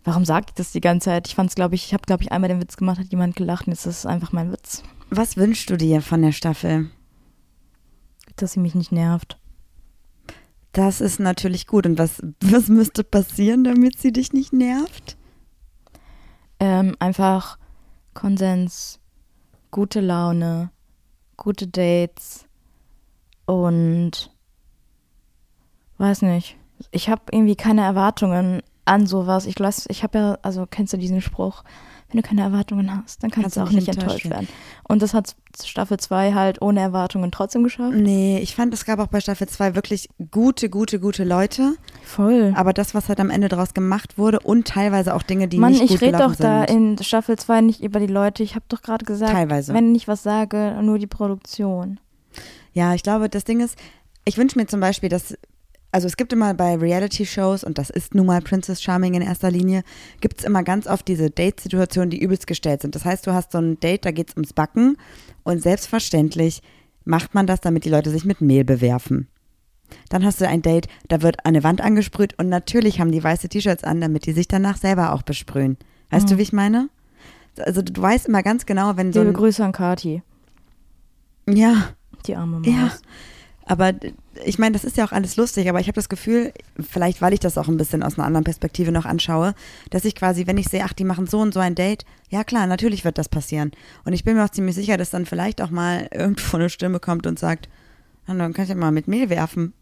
[0.05, 1.29] Warum sag ich das die ganze Zeit?
[1.29, 3.67] Ich fand's, glaube ich, ich habe, glaube ich, einmal den Witz gemacht, hat jemand gelacht
[3.67, 6.91] und jetzt ist es einfach mein Witz, Was wünschst du dir von der Staffel?
[8.37, 9.39] dass sie mich nicht nervt.
[10.73, 11.87] Das ist natürlich gut.
[11.87, 15.17] Und was, was müsste passieren, damit sie dich nicht nervt?
[16.59, 17.59] Ähm, einfach
[18.15, 19.01] Konsens,
[19.71, 20.71] gute Laune,
[21.37, 22.47] gute Dates
[23.47, 24.31] und
[25.99, 26.57] weiß nicht.
[26.91, 29.47] Ich habe irgendwie keine Erwartungen an sowas.
[29.47, 31.63] Ich lass, ich habe ja, also kennst du diesen Spruch,
[32.11, 34.49] wenn du keine Erwartungen hast, dann kannst, Kannst du auch nicht enttäuscht enttäuscht werden.
[34.87, 37.95] Und das hat Staffel 2 halt ohne Erwartungen trotzdem geschafft.
[37.95, 41.75] Nee, ich fand, es gab auch bei Staffel 2 wirklich gute, gute, gute Leute.
[42.05, 42.53] Voll.
[42.55, 45.73] Aber das, was halt am Ende daraus gemacht wurde und teilweise auch Dinge, die Mann,
[45.73, 46.99] nicht gut ich rede gelaufen doch da sind.
[46.99, 48.43] in Staffel 2 nicht über die Leute.
[48.43, 49.73] Ich habe doch gerade gesagt, Teilweise.
[49.73, 51.99] wenn ich was sage, nur die Produktion.
[52.75, 53.79] Ja, ich glaube, das Ding ist,
[54.25, 55.37] ich wünsche mir zum Beispiel, dass,
[55.93, 59.51] also es gibt immer bei Reality-Shows, und das ist nun mal Princess Charming in erster
[59.51, 59.83] Linie,
[60.21, 62.95] gibt es immer ganz oft diese Date-Situationen, die übelst gestellt sind.
[62.95, 64.97] Das heißt, du hast so ein Date, da geht es ums Backen
[65.43, 66.63] und selbstverständlich
[67.05, 69.29] macht man das, damit die Leute sich mit Mehl bewerfen.
[70.09, 73.51] Dann hast du ein Date, da wird eine Wand angesprüht und natürlich haben die weiße
[73.51, 75.77] T-Shirts an, damit die sich danach selber auch besprühen.
[76.11, 76.89] Weißt du, wie ich meine?
[77.59, 80.23] Also du weißt immer ganz genau, wenn so Liebe Grüße an Kati,
[81.47, 81.91] ja,
[82.27, 82.67] die arme Maus.
[82.67, 82.93] ja.
[83.67, 83.93] Aber
[84.45, 87.33] ich meine, das ist ja auch alles lustig, aber ich habe das Gefühl, vielleicht weil
[87.35, 89.55] ich das auch ein bisschen aus einer anderen Perspektive noch anschaue,
[89.91, 92.45] dass ich quasi, wenn ich sehe, ach, die machen so und so ein Date, ja
[92.45, 93.73] klar, natürlich wird das passieren.
[94.05, 96.99] Und ich bin mir auch ziemlich sicher, dass dann vielleicht auch mal irgendwo eine Stimme
[97.01, 97.69] kommt und sagt,
[98.27, 99.75] "Ah, dann kannst du ja mal mit Mehl werfen.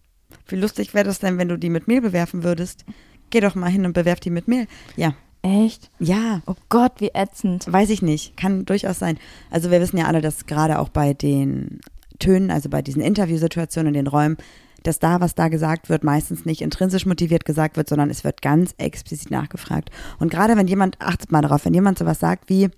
[0.48, 2.84] Wie lustig wäre das denn, wenn du die mit Mehl bewerfen würdest?
[3.30, 4.66] Geh doch mal hin und bewerf die mit Mehl.
[4.96, 5.90] Ja, Echt?
[5.98, 7.72] ja, Oh Gott, wie ätzend.
[7.72, 9.18] Weiß ich nicht, kann durchaus sein.
[9.50, 11.80] Also wir wissen ja alle, dass gerade auch bei den
[12.20, 14.36] Tönen, also bei diesen Interviewsituationen in den Räumen,
[14.82, 18.40] dass da, was da gesagt wird, meistens nicht intrinsisch motiviert gesagt wird, sondern es wird
[18.40, 19.90] ganz explizit nachgefragt.
[20.18, 22.70] Und gerade wenn jemand, achtet mal darauf, wenn jemand sowas sagt wie,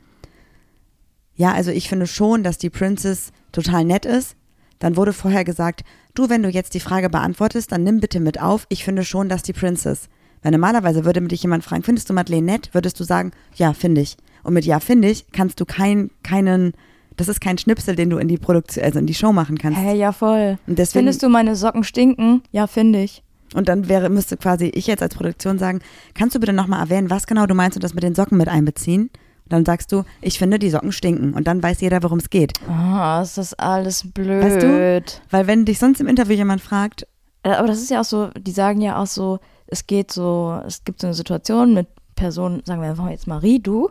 [1.35, 4.37] ja, also ich finde schon, dass die Princess total nett ist,
[4.79, 5.83] dann wurde vorher gesagt,
[6.15, 9.29] du, wenn du jetzt die Frage beantwortest, dann nimm bitte mit auf, ich finde schon,
[9.29, 10.09] dass die Princess.
[10.43, 12.71] Weil normalerweise würde dich jemand fragen, findest du Madeleine nett?
[12.73, 14.17] Würdest du sagen, ja, finde ich.
[14.43, 16.73] Und mit ja, finde ich, kannst du kein, keinen,
[17.17, 19.79] das ist kein Schnipsel, den du in die Produktion, also in die Show machen kannst.
[19.79, 20.59] Hä, ja voll.
[20.67, 22.43] Und deswegen, Findest du meine Socken stinken?
[22.53, 23.23] Ja, finde ich.
[23.55, 25.81] und dann wäre, müsste quasi ich jetzt als Produktion sagen,
[26.15, 28.49] kannst du bitte nochmal erwähnen, was genau du meinst und das mit den Socken mit
[28.49, 29.11] einbeziehen?
[29.45, 31.35] Und dann sagst du, ich finde, die Socken stinken.
[31.35, 32.53] Und dann weiß jeder, worum es geht.
[32.69, 34.43] Ah, ist das alles blöd.
[34.43, 35.03] Weißt du?
[35.31, 37.07] Weil wenn dich sonst im Interview jemand fragt,
[37.43, 40.59] Äh, Aber das ist ja auch so, die sagen ja auch so, es geht so,
[40.67, 43.91] es gibt so eine Situation mit Personen, sagen wir einfach jetzt Marie, du,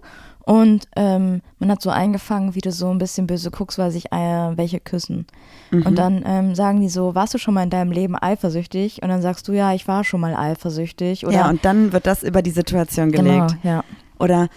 [0.52, 4.12] und ähm, man hat so eingefangen, wie du so ein bisschen böse guckst, weil sich
[4.12, 4.18] äh,
[4.58, 5.26] welche küssen.
[5.70, 5.84] Mhm.
[5.84, 9.02] Und dann ähm, sagen die so, warst du schon mal in deinem Leben eifersüchtig?
[9.02, 11.26] Und dann sagst du, ja, ich war schon mal eifersüchtig.
[11.26, 13.64] Oder ja, und dann wird das über die Situation genau, gelegt.
[13.64, 13.86] ja.
[14.20, 14.50] Oder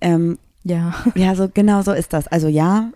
[0.00, 0.92] ähm, Ja.
[1.14, 2.26] Ja, so genau so ist das.
[2.26, 2.90] Also ja,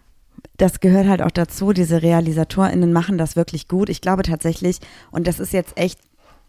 [0.57, 1.72] das gehört halt auch dazu.
[1.72, 3.88] Diese RealisatorInnen machen das wirklich gut.
[3.88, 4.80] Ich glaube tatsächlich,
[5.12, 6.00] und das ist jetzt echt,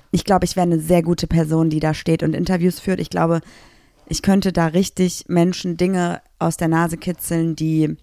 [0.09, 2.99] ich glaube, ich wäre eine sehr gute Person, die da steht und Interviews führt.
[2.99, 3.41] Ich glaube,
[4.07, 7.97] ich könnte da richtig Menschen Dinge aus der Nase kitzeln, die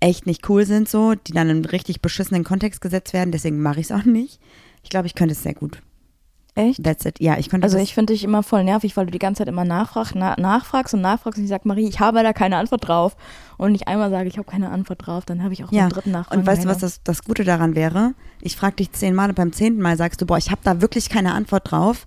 [0.00, 3.32] echt nicht cool sind, so, die dann in einen richtig beschissenen Kontext gesetzt werden.
[3.32, 4.40] Deswegen mache ich es auch nicht.
[4.82, 5.82] Ich glaube, ich könnte es sehr gut.
[6.54, 6.82] Echt?
[6.82, 7.20] That's it.
[7.20, 9.48] Ja, ich könnte Also ich finde dich immer voll nervig, weil du die ganze Zeit
[9.48, 12.88] immer nachfrag, na, nachfragst und nachfragst und ich sag, Marie, ich habe da keine Antwort
[12.88, 13.16] drauf.
[13.56, 15.90] Und ich einmal sage, ich habe keine Antwort drauf, dann habe ich auch Ja, den
[15.90, 16.40] dritten Nachfragen.
[16.40, 18.14] Und weißt du, was das, das Gute daran wäre?
[18.40, 21.08] Ich frage dich zehnmal und beim zehnten Mal sagst du, boah, ich habe da wirklich
[21.08, 22.06] keine Antwort drauf.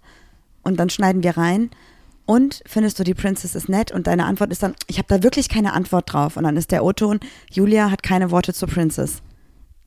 [0.64, 1.70] Und dann schneiden wir rein.
[2.26, 3.92] Und findest du, die Princess ist nett?
[3.92, 6.38] Und deine Antwort ist dann, ich habe da wirklich keine Antwort drauf.
[6.38, 7.20] Und dann ist der O-Ton,
[7.52, 9.22] Julia hat keine Worte zur Princess.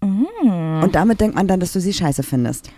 [0.03, 0.83] Mhm.
[0.83, 2.70] Und damit denkt man dann, dass du sie scheiße findest.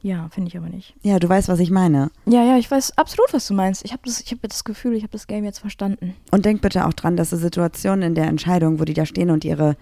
[0.00, 0.94] Ja, finde ich aber nicht.
[1.02, 2.10] Ja, du weißt, was ich meine.
[2.26, 3.86] Ja, ja, ich weiß absolut, was du meinst.
[3.86, 6.14] Ich habe das, ich hab das Gefühl, ich habe das Game jetzt verstanden.
[6.30, 9.30] Und denk bitte auch dran, dass so Situationen in der Entscheidung, wo die da stehen
[9.30, 9.76] und ihre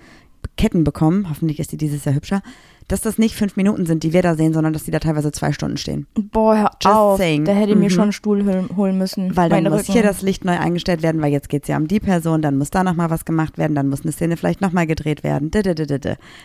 [0.56, 2.40] Ketten bekommen, hoffentlich ist die dieses Jahr hübscher,
[2.88, 5.32] dass das nicht fünf Minuten sind, die wir da sehen, sondern dass die da teilweise
[5.32, 6.06] zwei Stunden stehen.
[6.14, 7.18] Boah, hör Just auf.
[7.18, 7.44] saying.
[7.44, 7.90] Da hätte ich mir Mhm.
[7.90, 9.36] schon einen Stuhl holen, müssen.
[9.36, 9.92] Weil dann muss Rücken.
[9.92, 12.58] hier das Licht neu eingestellt werden, weil jetzt geht es ja um die Person, dann
[12.58, 15.50] muss da nochmal was gemacht werden, dann muss eine Szene vielleicht nochmal gedreht werden.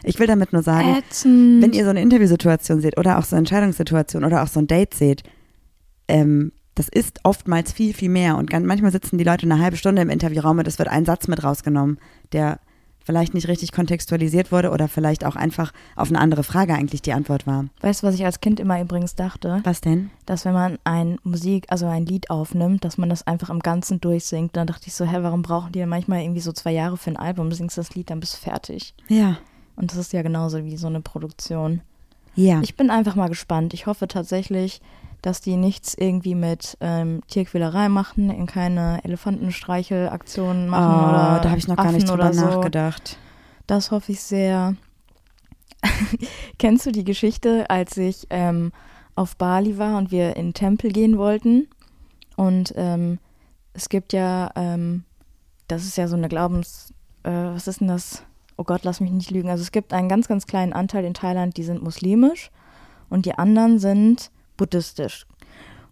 [0.03, 1.61] Ich will damit nur sagen, Ätzend.
[1.63, 4.67] wenn ihr so eine Interviewsituation seht oder auch so eine Entscheidungssituation oder auch so ein
[4.67, 5.23] Date seht,
[6.07, 8.37] ähm, das ist oftmals viel, viel mehr.
[8.37, 11.27] Und manchmal sitzen die Leute eine halbe Stunde im Interviewraum und es wird ein Satz
[11.27, 11.97] mit rausgenommen,
[12.33, 12.59] der
[13.07, 17.13] vielleicht nicht richtig kontextualisiert wurde oder vielleicht auch einfach auf eine andere Frage eigentlich die
[17.13, 17.65] Antwort war.
[17.79, 19.61] Weißt du, was ich als Kind immer übrigens dachte?
[19.63, 20.11] Was denn?
[20.25, 24.01] Dass wenn man ein Musik, also ein Lied aufnimmt, dass man das einfach im Ganzen
[24.01, 24.57] durchsingt.
[24.57, 27.09] Dann dachte ich so, hä, warum brauchen die denn manchmal irgendwie so zwei Jahre für
[27.09, 27.49] ein Album?
[27.49, 28.93] Du singst das Lied, dann bist du fertig.
[29.07, 29.37] Ja.
[29.77, 31.79] Und das ist ja genauso wie so eine Produktion.
[32.35, 32.59] Ja.
[32.61, 33.73] Ich bin einfach mal gespannt.
[33.73, 34.81] Ich hoffe tatsächlich,
[35.21, 41.49] dass die nichts irgendwie mit ähm, Tierquälerei machen, in keine Elefantenstreichelaktionen Oh, machen oder da
[41.49, 42.45] habe ich noch gar Affen nicht drüber so.
[42.45, 43.17] nachgedacht.
[43.65, 44.75] Das hoffe ich sehr.
[46.59, 48.71] Kennst du die Geschichte, als ich ähm,
[49.15, 51.67] auf Bali war und wir in den Tempel gehen wollten?
[52.35, 53.19] Und ähm,
[53.73, 55.03] es gibt ja, ähm,
[55.67, 58.23] das ist ja so eine Glaubens, äh, was ist denn das?
[58.55, 59.49] Oh Gott, lass mich nicht lügen.
[59.49, 62.49] Also es gibt einen ganz, ganz kleinen Anteil in Thailand, die sind muslimisch
[63.09, 65.25] und die anderen sind buddhistisch.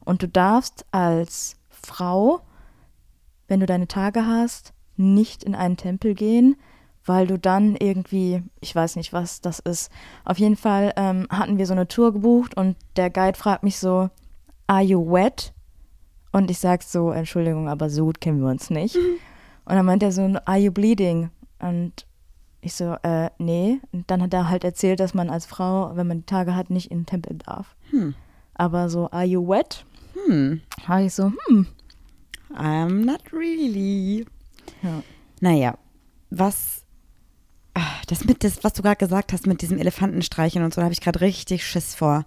[0.04, 2.42] Und du darfst als Frau,
[3.48, 6.56] wenn du deine Tage hast, nicht in einen Tempel gehen,
[7.06, 9.92] weil du dann irgendwie, ich weiß nicht, was das ist.
[10.24, 13.78] Auf jeden Fall ähm, hatten wir so eine Tour gebucht und der Guide fragt mich
[13.78, 14.10] so,
[14.68, 15.54] are you wet?
[16.32, 18.96] Und ich sag so, Entschuldigung, aber so gut kennen wir uns nicht.
[18.96, 21.30] Und dann meint er so, are you bleeding?
[21.60, 22.06] Und
[22.62, 23.80] ich so, äh, nee.
[23.92, 26.70] Und dann hat er halt erzählt, dass man als Frau, wenn man die Tage hat,
[26.70, 27.76] nicht in den Tempel darf.
[27.92, 28.16] Hm.
[28.56, 29.86] Aber so, are you wet?
[30.28, 30.62] Hm.
[30.88, 31.68] Habe ich so, hm.
[32.54, 34.26] I'm not really.
[34.82, 35.04] Ja.
[35.42, 35.78] Naja,
[36.30, 36.84] was.
[37.74, 40.86] ah, Das mit das, was du gerade gesagt hast mit diesem Elefantenstreicheln und so, da
[40.86, 42.26] habe ich gerade richtig Schiss vor.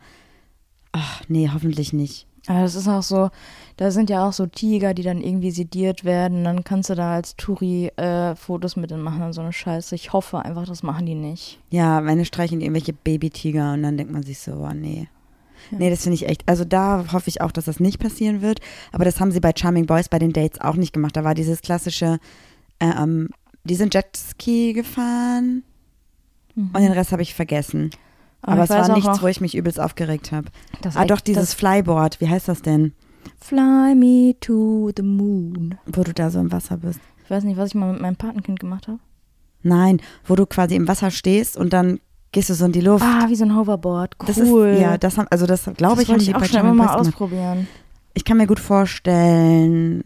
[0.92, 2.26] Ach, nee, hoffentlich nicht.
[2.46, 3.28] Aber das ist auch so,
[3.76, 6.44] da sind ja auch so Tiger, die dann irgendwie sediert werden.
[6.44, 9.94] Dann kannst du da als Touri äh, Fotos mit denen machen und so eine Scheiße.
[9.94, 11.58] Ich hoffe einfach, das machen die nicht.
[11.70, 15.08] Ja, meine streicheln irgendwelche Babytiger und dann denkt man sich so, oh nee.
[15.70, 16.42] Nee, das finde ich echt.
[16.46, 18.60] Also da hoffe ich auch, dass das nicht passieren wird.
[18.92, 21.16] Aber das haben sie bei Charming Boys bei den Dates auch nicht gemacht.
[21.16, 22.18] Da war dieses klassische,
[22.78, 23.28] äh, ähm,
[23.64, 25.62] die sind Jetski gefahren
[26.56, 27.90] und den Rest habe ich vergessen.
[28.42, 30.48] Aber, ich es war nichts, wo ich mich übelst aufgeregt habe.
[30.94, 32.20] Ah, doch, dieses Flyboard.
[32.20, 32.92] Wie heißt das denn?
[33.40, 35.76] Fly me to the moon.
[35.86, 37.00] Wo du da so im Wasser bist.
[37.24, 39.00] Ich weiß nicht, was ich mal mit meinem Patenkind gemacht habe.
[39.62, 42.00] Nein, wo du quasi im Wasser stehst und dann
[42.32, 43.04] gehst du so in die Luft.
[43.04, 44.16] Ah, wie so ein Hoverboard.
[44.20, 44.26] Cool.
[44.26, 46.74] Das ist, ja, das haben, also das glaube ich, haben die ich auch schon immer
[46.74, 46.98] mal gemacht.
[47.00, 47.68] ausprobieren.
[48.14, 50.02] Ich kann mir gut vorstellen,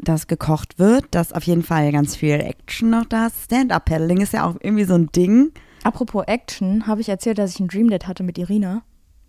[0.00, 3.44] dass gekocht wird, dass auf jeden Fall ganz viel Action noch da ist.
[3.44, 5.52] Stand-Up-Paddling ist ja auch irgendwie so ein Ding.
[5.82, 8.82] Apropos Action, habe ich erzählt, dass ich ein Dream Date hatte mit Irina.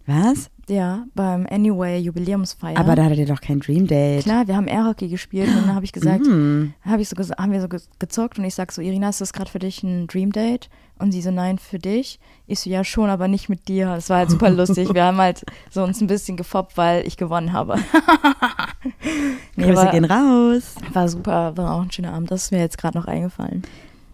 [0.08, 0.50] Was?
[0.70, 2.78] Ja, beim Anyway Jubiläumsfeier.
[2.78, 4.24] Aber da hattet ihr doch kein Dream Date.
[4.24, 6.74] Klar, wir haben Airhockey gespielt und dann habe ich gesagt, Mhm.
[6.82, 9.34] habe ich so haben wir so ge- gezockt und ich sag so, Irina, ist das
[9.34, 10.70] gerade für dich ein Dream Date?
[11.00, 12.20] Und sie so, nein, für dich.
[12.48, 13.86] Ich so, ja schon, aber nicht mit dir.
[13.88, 14.94] Das war halt super lustig.
[14.94, 17.76] Wir haben halt so uns ein bisschen gefoppt, weil ich gewonnen habe.
[19.56, 20.76] nee, Grüße war, gehen raus.
[20.94, 22.32] war super, war auch ein schöner Abend.
[22.32, 23.62] Das ist mir jetzt gerade noch eingefallen.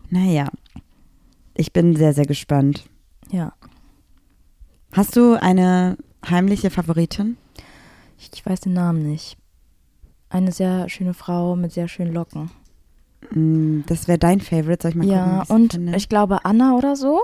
[0.10, 0.48] Naja,
[1.56, 2.84] ich bin sehr, sehr gespannt.
[3.32, 3.54] Ja.
[4.94, 7.38] Hast du eine heimliche Favoritin?
[8.20, 9.38] Ich, ich weiß den Namen nicht.
[10.30, 12.50] Eine sehr schöne Frau mit sehr schönen Locken.
[13.32, 15.18] Mm, Das wäre dein Favorite, soll ich mal gucken?
[15.18, 15.96] ja, was ich und finde?
[15.98, 17.22] ich glaube Anna oder so.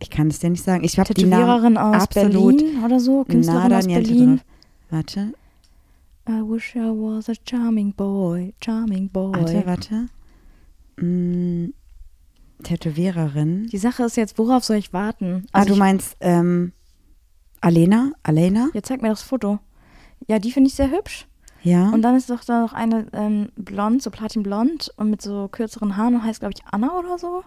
[0.00, 0.84] ich kann es dir nicht sagen.
[0.84, 3.24] Ich habe die Namen aus absolut Berlin oder so.
[3.24, 4.40] Künstlerin nada aus Berlin.
[4.90, 5.32] Warte,
[6.28, 9.32] I wish I was a charming boy, charming boy.
[9.32, 10.08] warte, warte.
[10.96, 11.72] Mm,
[12.62, 13.66] Tätowiererin.
[13.68, 15.46] Die Sache ist jetzt, worauf soll ich warten?
[15.52, 16.72] ah, Also du ich, meinst ähm,
[17.62, 18.12] Alena?
[18.22, 18.68] Alena?
[18.74, 19.58] ja, zeig mir das Foto.
[20.28, 21.26] Ja, die finde ich sehr hübsch.
[21.62, 21.90] Ja.
[21.90, 25.96] Und dann ist doch da noch eine ähm, blond, so platinblond und mit so kürzeren
[25.96, 27.44] Haaren und heißt, glaube ich, Anna oder so.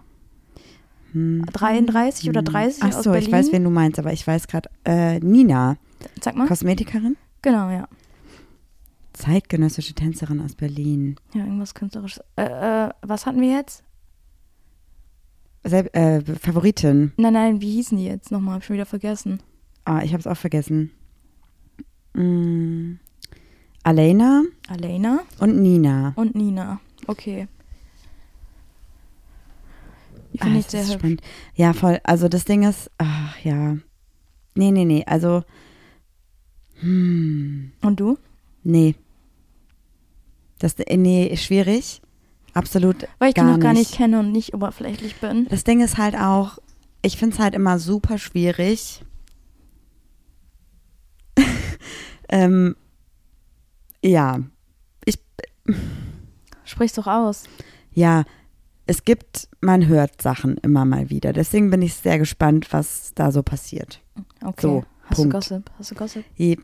[1.12, 1.44] Hm.
[1.52, 3.28] 33 oder 30 Ach aus so, Berlin.
[3.28, 4.70] ich weiß, wen du meinst, aber ich weiß gerade.
[4.84, 5.76] Äh, Nina,
[6.20, 6.48] Zeig mal.
[6.48, 7.16] Kosmetikerin?
[7.42, 7.88] Genau, ja.
[9.12, 11.16] Zeitgenössische Tänzerin aus Berlin.
[11.34, 12.22] Ja, irgendwas künstlerisches.
[12.36, 13.82] Äh, äh, was hatten wir jetzt?
[15.64, 17.12] Sel äh, Favoritin.
[17.16, 18.54] Nein, nein, wie hießen die jetzt nochmal?
[18.54, 19.40] Hab ich schon wieder vergessen.
[19.86, 20.90] Ah, ich habe es auch vergessen.
[22.14, 22.94] Mm,
[23.82, 26.12] Alena Alena und Nina.
[26.16, 26.80] und Nina.
[27.06, 27.46] Okay.
[30.32, 30.94] Die Ah, finde ich das sehr hübsch.
[30.94, 31.22] spannend.
[31.54, 32.00] Ja, voll.
[32.04, 33.76] Also das Ding ist, ach ja.
[34.54, 35.04] Nee, nee, nee.
[35.06, 35.44] Also,
[36.80, 38.18] hm, Und du?
[38.64, 38.94] nee.
[40.58, 42.00] Das, äh, nee, schwierig.
[42.54, 43.96] Absolut Weil ich die gar noch gar nicht nicht.
[43.98, 45.46] kenne und nicht oberflächlich bin.
[45.50, 46.58] Das Ding ist halt auch,
[47.02, 49.02] ich finde es halt immer super schwierig.
[52.28, 52.76] ähm,
[54.04, 54.40] ja,
[55.04, 55.18] ich,
[56.64, 57.44] Sprich's doch aus.
[57.92, 58.24] ja,
[58.88, 61.32] es gibt, man hört Sachen immer mal wieder.
[61.32, 64.00] Deswegen bin ich sehr gespannt, was da so passiert.
[64.44, 64.60] Okay.
[64.62, 65.32] So, Hast Punkt.
[65.34, 65.70] du Gossip?
[65.78, 66.24] Hast du Gossip?
[66.36, 66.56] Je,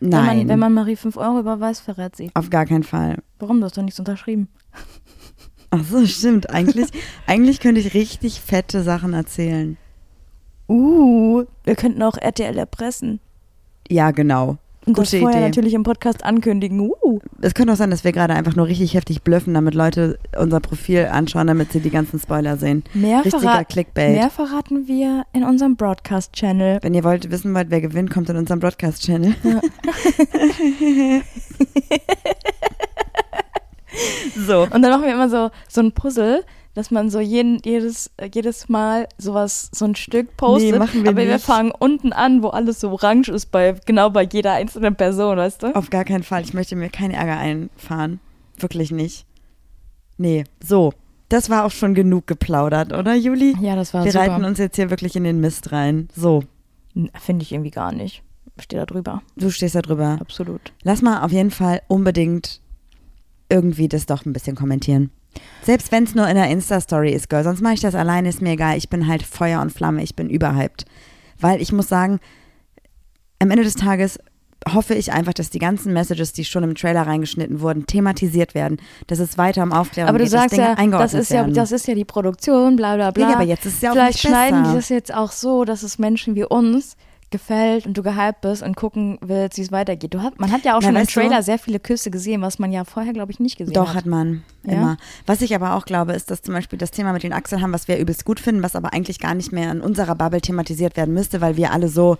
[0.00, 2.30] Wenn nein, man, wenn man Marie 5 Euro überweist, verrät sie.
[2.34, 3.22] auf gar keinen Fall.
[3.38, 3.60] Warum?
[3.60, 4.48] Du hast doch nichts unterschrieben.
[5.70, 6.50] Ach so, stimmt.
[6.50, 6.88] Eigentlich,
[7.26, 9.76] eigentlich könnte ich richtig fette Sachen erzählen.
[10.68, 13.20] Uh, wir könnten auch RTL erpressen.
[13.88, 14.58] Ja, genau.
[14.88, 15.48] Und das Gute vorher Idee.
[15.48, 16.80] natürlich im Podcast ankündigen.
[16.80, 17.18] Uh.
[17.42, 20.60] Es könnte auch sein, dass wir gerade einfach nur richtig heftig blöffen, damit Leute unser
[20.60, 22.84] Profil anschauen, damit sie die ganzen Spoiler sehen.
[22.94, 24.12] Mehr, Richtiger Clickbait.
[24.12, 26.78] mehr verraten wir in unserem Broadcast-Channel.
[26.80, 29.34] Wenn ihr wollt, wissen wollt, wer gewinnt, kommt in unserem Broadcast-Channel.
[34.46, 34.62] so.
[34.62, 36.44] Und dann machen wir immer so, so ein Puzzle,
[36.78, 40.70] dass man so jeden, jedes, äh, jedes Mal sowas, so ein Stück postet.
[40.70, 41.44] Nee, machen wir aber wir nicht.
[41.44, 45.64] fangen unten an, wo alles so orange ist, bei, genau bei jeder einzelnen Person, weißt
[45.64, 45.74] du?
[45.74, 46.42] Auf gar keinen Fall.
[46.42, 48.20] Ich möchte mir keinen Ärger einfahren.
[48.58, 49.26] Wirklich nicht.
[50.18, 50.92] Nee, so.
[51.28, 53.56] Das war auch schon genug geplaudert, oder, Juli?
[53.60, 54.46] Ja, das war wir reiten super.
[54.46, 56.08] uns jetzt hier wirklich in den Mist rein.
[56.14, 56.44] So,
[57.20, 58.22] Finde ich irgendwie gar nicht.
[58.60, 59.22] Steht da drüber.
[59.36, 60.18] du stehst da drüber.
[60.20, 60.72] Absolut.
[60.84, 62.60] Lass mal auf jeden Fall unbedingt
[63.48, 65.10] irgendwie das doch ein bisschen kommentieren.
[65.62, 67.44] Selbst wenn es nur in der Insta-Story ist, Girl.
[67.44, 68.76] Sonst mache ich das alleine, ist mir egal.
[68.76, 70.84] Ich bin halt Feuer und Flamme, ich bin überhyped.
[71.40, 72.20] Weil ich muss sagen,
[73.38, 74.18] am Ende des Tages
[74.74, 78.78] hoffe ich einfach, dass die ganzen Messages, die schon im Trailer reingeschnitten wurden, thematisiert werden.
[79.06, 81.36] Dass es weiter um Aufklärung Aber du geht, sagst dass Dinge ja, das ist ja,
[81.40, 81.54] werden.
[81.54, 83.30] das ist ja die Produktion, bla bla bla.
[83.30, 85.82] Ja, aber jetzt ist es ja auch Vielleicht schneiden die das jetzt auch so, dass
[85.82, 86.96] es Menschen wie uns
[87.30, 90.14] gefällt und du gehypt bist und gucken willst, wie es weitergeht.
[90.14, 92.10] Du hat, man hat ja auch Na, schon im weißt du- Trailer sehr viele Küsse
[92.10, 93.96] gesehen, was man ja vorher, glaube ich, nicht gesehen Doch, hat.
[93.96, 94.42] hat man.
[94.64, 94.72] Ja?
[94.72, 94.96] Immer.
[95.26, 97.72] Was ich aber auch glaube, ist, dass zum Beispiel das Thema mit den Achseln haben,
[97.72, 100.96] was wir übelst gut finden, was aber eigentlich gar nicht mehr in unserer Bubble thematisiert
[100.96, 102.16] werden müsste, weil wir alle so,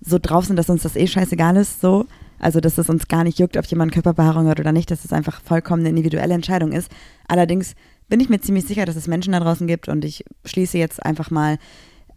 [0.00, 2.06] so drauf sind, dass uns das eh scheißegal ist, so.
[2.38, 5.12] Also, dass es uns gar nicht juckt, ob jemand Körperbehaarung hat oder nicht, dass es
[5.12, 6.90] einfach vollkommen eine individuelle Entscheidung ist.
[7.28, 7.74] Allerdings
[8.08, 11.04] bin ich mir ziemlich sicher, dass es Menschen da draußen gibt und ich schließe jetzt
[11.04, 11.58] einfach mal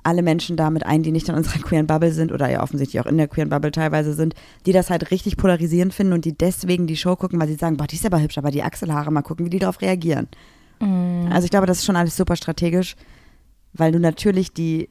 [0.03, 3.05] alle Menschen damit ein, die nicht in unserer queeren Bubble sind oder ja offensichtlich auch
[3.05, 4.35] in der queeren Bubble teilweise sind,
[4.65, 7.77] die das halt richtig polarisierend finden und die deswegen die Show gucken, weil sie sagen,
[7.77, 10.27] boah, die ist aber hübsch, aber die Achselhaare, mal gucken, wie die darauf reagieren.
[10.79, 11.29] Mhm.
[11.31, 12.95] Also ich glaube, das ist schon alles super strategisch,
[13.73, 14.89] weil du natürlich die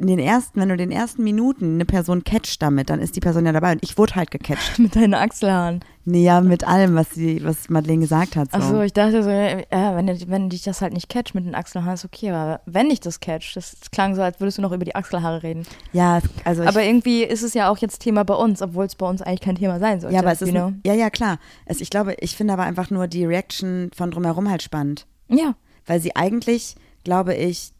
[0.00, 3.16] in den ersten, wenn du in den ersten Minuten eine Person catcht damit, dann ist
[3.16, 4.78] die Person ja dabei und ich wurde halt gecatcht.
[4.78, 5.80] Mit deinen Achselhaaren.
[6.10, 8.50] Nee, ja, mit allem, was sie, was Madeleine gesagt hat.
[8.50, 8.58] So.
[8.58, 11.94] Achso, ich dachte so, ja, wenn, wenn dich das halt nicht catcht mit den Achselhaaren,
[11.94, 14.84] ist okay, aber wenn dich das catcht, das klang so, als würdest du noch über
[14.84, 15.64] die Achselhaare reden.
[15.92, 19.08] Ja, also aber irgendwie ist es ja auch jetzt Thema bei uns, obwohl es bei
[19.08, 20.14] uns eigentlich kein Thema sein sollte.
[20.14, 20.72] ja, aber es ist, know?
[20.84, 21.38] ja, ja, klar.
[21.64, 25.06] Es, ich glaube, ich finde aber einfach nur die Reaction von drumherum halt spannend.
[25.28, 25.54] Ja,
[25.86, 27.72] weil sie eigentlich, glaube ich,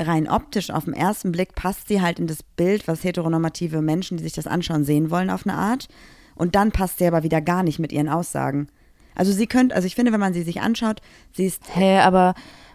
[0.00, 4.16] rein optisch auf den ersten Blick passt sie halt in das Bild, was heteronormative Menschen,
[4.16, 5.88] die sich das anschauen, sehen wollen auf eine Art.
[6.36, 8.68] Und dann passt sie aber wieder gar nicht mit ihren Aussagen.
[9.14, 11.00] Also sie könnte, also ich finde, wenn man sie sich anschaut,
[11.32, 12.34] sie ist, Hä, aber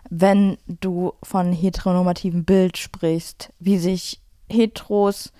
[0.09, 5.31] wenn du von heteronormativen Bild sprichst, wie sich Heteros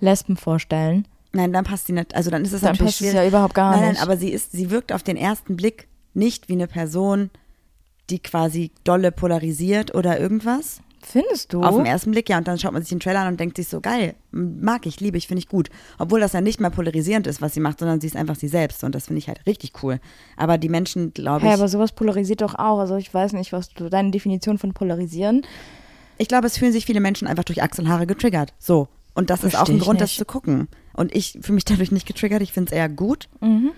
[0.00, 3.14] Lesben vorstellen, nein, dann passt sie nicht, also dann ist es dann natürlich passt schwierig.
[3.14, 4.02] ja überhaupt gar nein, nein, nicht.
[4.02, 7.30] aber sie ist, sie wirkt auf den ersten Blick nicht wie eine Person,
[8.08, 10.80] die quasi dolle polarisiert oder irgendwas.
[11.02, 11.62] Findest du?
[11.62, 12.38] Auf den ersten Blick, ja.
[12.38, 15.00] Und dann schaut man sich den Trailer an und denkt sich so, geil, mag ich,
[15.00, 15.70] liebe ich, finde ich gut.
[15.98, 18.48] Obwohl das ja nicht mehr polarisierend ist, was sie macht, sondern sie ist einfach sie
[18.48, 18.84] selbst.
[18.84, 19.98] Und das finde ich halt richtig cool.
[20.36, 22.78] Aber die Menschen, glaube Hey, ich, aber sowas polarisiert doch auch.
[22.78, 25.46] Also ich weiß nicht, was du deine Definition von polarisieren.
[26.18, 28.52] ich glaube, es fühlen sich viele Menschen einfach durch Achselhaare getriggert.
[28.58, 28.88] So.
[29.14, 30.18] Und das ist auch Versteh ein Grund, das nicht.
[30.18, 30.68] zu gucken.
[30.92, 32.42] Und ich fühle mich dadurch nicht getriggert.
[32.42, 33.28] Ich finde es eher gut.
[33.40, 33.70] Mhm.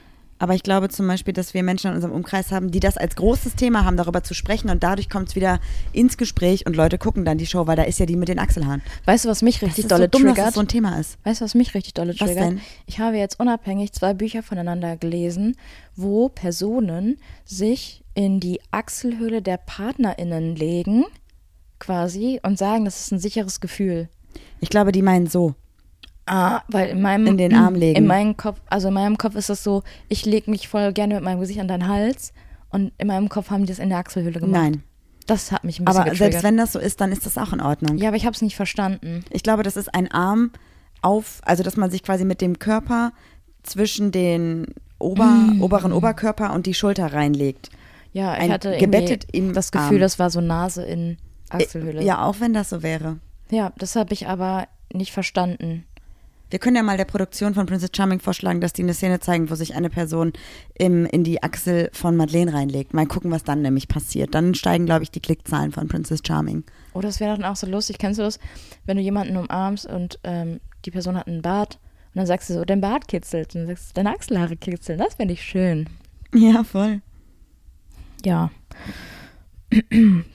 [0.42, 3.14] Aber ich glaube zum Beispiel, dass wir Menschen in unserem Umkreis haben, die das als
[3.14, 4.70] großes Thema haben, darüber zu sprechen.
[4.70, 5.60] Und dadurch kommt es wieder
[5.92, 8.40] ins Gespräch und Leute gucken dann die Show, weil da ist ja die mit den
[8.40, 8.82] Achselhaaren.
[9.04, 10.48] Weißt du, was mich richtig dolle so dumm, dass triggert?
[10.48, 11.16] das so ein Thema ist.
[11.22, 12.44] Weißt du, was mich richtig dolle Was triggert?
[12.44, 12.60] denn?
[12.86, 15.54] Ich habe jetzt unabhängig zwei Bücher voneinander gelesen,
[15.94, 21.04] wo Personen sich in die Achselhöhle der PartnerInnen legen,
[21.78, 24.08] quasi, und sagen, das ist ein sicheres Gefühl.
[24.58, 25.54] Ich glaube, die meinen so.
[26.26, 27.96] Ah, weil in meinem In den Arm legen.
[27.96, 31.14] In meinem Kopf, also in meinem Kopf ist das so, ich lege mich voll gerne
[31.16, 32.32] mit meinem Gesicht an deinen Hals
[32.70, 34.60] und in meinem Kopf haben die das in der Achselhöhle gemacht.
[34.62, 34.82] Nein.
[35.26, 36.32] Das hat mich ein bisschen Aber getriggert.
[36.32, 37.96] selbst wenn das so ist, dann ist das auch in Ordnung.
[37.98, 39.24] ja, aber ich habe es nicht verstanden.
[39.30, 40.50] Ich glaube, das ist ein Arm
[41.00, 43.12] auf, also dass man sich quasi mit dem Körper
[43.62, 44.66] zwischen den
[44.98, 45.62] Ober, Mm.
[45.62, 47.70] oberen Oberkörper und die Schulter reinlegt.
[48.12, 50.00] Ja, ich Ein hatte gebettet im das Gefühl, Arm.
[50.00, 51.16] das war so Nase in
[51.50, 52.02] Achselhöhle.
[52.04, 53.18] Ja, auch wenn das so wäre.
[53.50, 55.84] Ja, das habe ich aber nicht verstanden.
[56.52, 59.48] Wir können ja mal der Produktion von Princess Charming vorschlagen, dass die eine Szene zeigen,
[59.48, 60.34] wo sich eine Person
[60.74, 62.92] im, in die Achsel von Madeleine reinlegt.
[62.92, 64.34] Mal gucken, was dann nämlich passiert.
[64.34, 66.64] Dann steigen, glaube ich, die Klickzahlen von Princess Charming.
[66.92, 67.96] Oh, das wäre dann auch so lustig.
[67.96, 68.38] Kennst du das,
[68.84, 71.78] wenn du jemanden umarmst und ähm, die Person hat einen Bart
[72.12, 73.54] und dann sagst du so, dein Bart kitzelt.
[73.54, 74.98] Und dann sagst du, deine Achselhaare kitzeln.
[74.98, 75.88] Das fände ich schön.
[76.34, 77.00] Ja, voll.
[78.26, 78.50] Ja.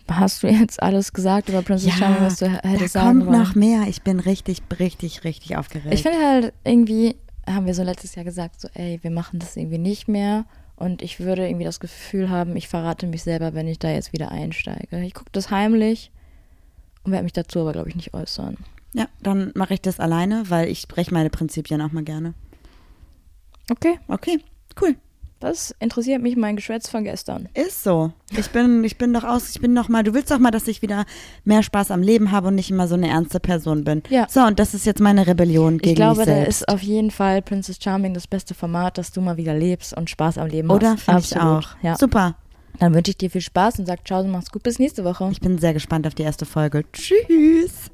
[0.09, 3.29] Hast du jetzt alles gesagt über Princess Charming, was du h- da hättest sagen kommt
[3.29, 3.39] wollen?
[3.41, 3.83] noch mehr.
[3.87, 5.93] Ich bin richtig, richtig, richtig aufgeregt.
[5.93, 7.15] Ich finde halt irgendwie,
[7.45, 10.45] haben wir so letztes Jahr gesagt, so, ey, wir machen das irgendwie nicht mehr.
[10.75, 14.13] Und ich würde irgendwie das Gefühl haben, ich verrate mich selber, wenn ich da jetzt
[14.13, 15.01] wieder einsteige.
[15.03, 16.11] Ich gucke das heimlich
[17.03, 18.57] und werde mich dazu aber, glaube ich, nicht äußern.
[18.93, 22.33] ja, dann mache ich das alleine, weil ich spreche meine Prinzipien auch mal gerne.
[23.71, 24.39] Okay, Okay,
[24.81, 24.95] cool.
[25.39, 27.49] Das interessiert mich, mein Geschwätz von gestern.
[27.53, 28.11] Ist so.
[28.37, 30.67] Ich bin, ich bin doch aus, ich bin doch mal, du willst doch mal, dass
[30.67, 31.05] ich wieder
[31.45, 34.03] mehr Spaß am Leben habe und nicht immer so eine ernste Person bin.
[34.09, 34.27] Ja.
[34.29, 36.61] So, und das ist jetzt meine Rebellion gegen Ich glaube, mich da selbst.
[36.61, 40.09] ist auf jeden Fall Princess Charming das beste Format, dass du mal wieder lebst und
[40.09, 41.03] Spaß am Leben Oder hast.
[41.03, 41.69] finde ich auch.
[41.81, 41.95] Ja.
[41.97, 42.35] Super.
[42.79, 45.29] Dann wünsche ich dir viel Spaß und sag ciao, mach's gut, bis nächste Woche.
[45.31, 46.83] Ich bin sehr gespannt auf die erste Folge.
[46.93, 47.91] Tschüss.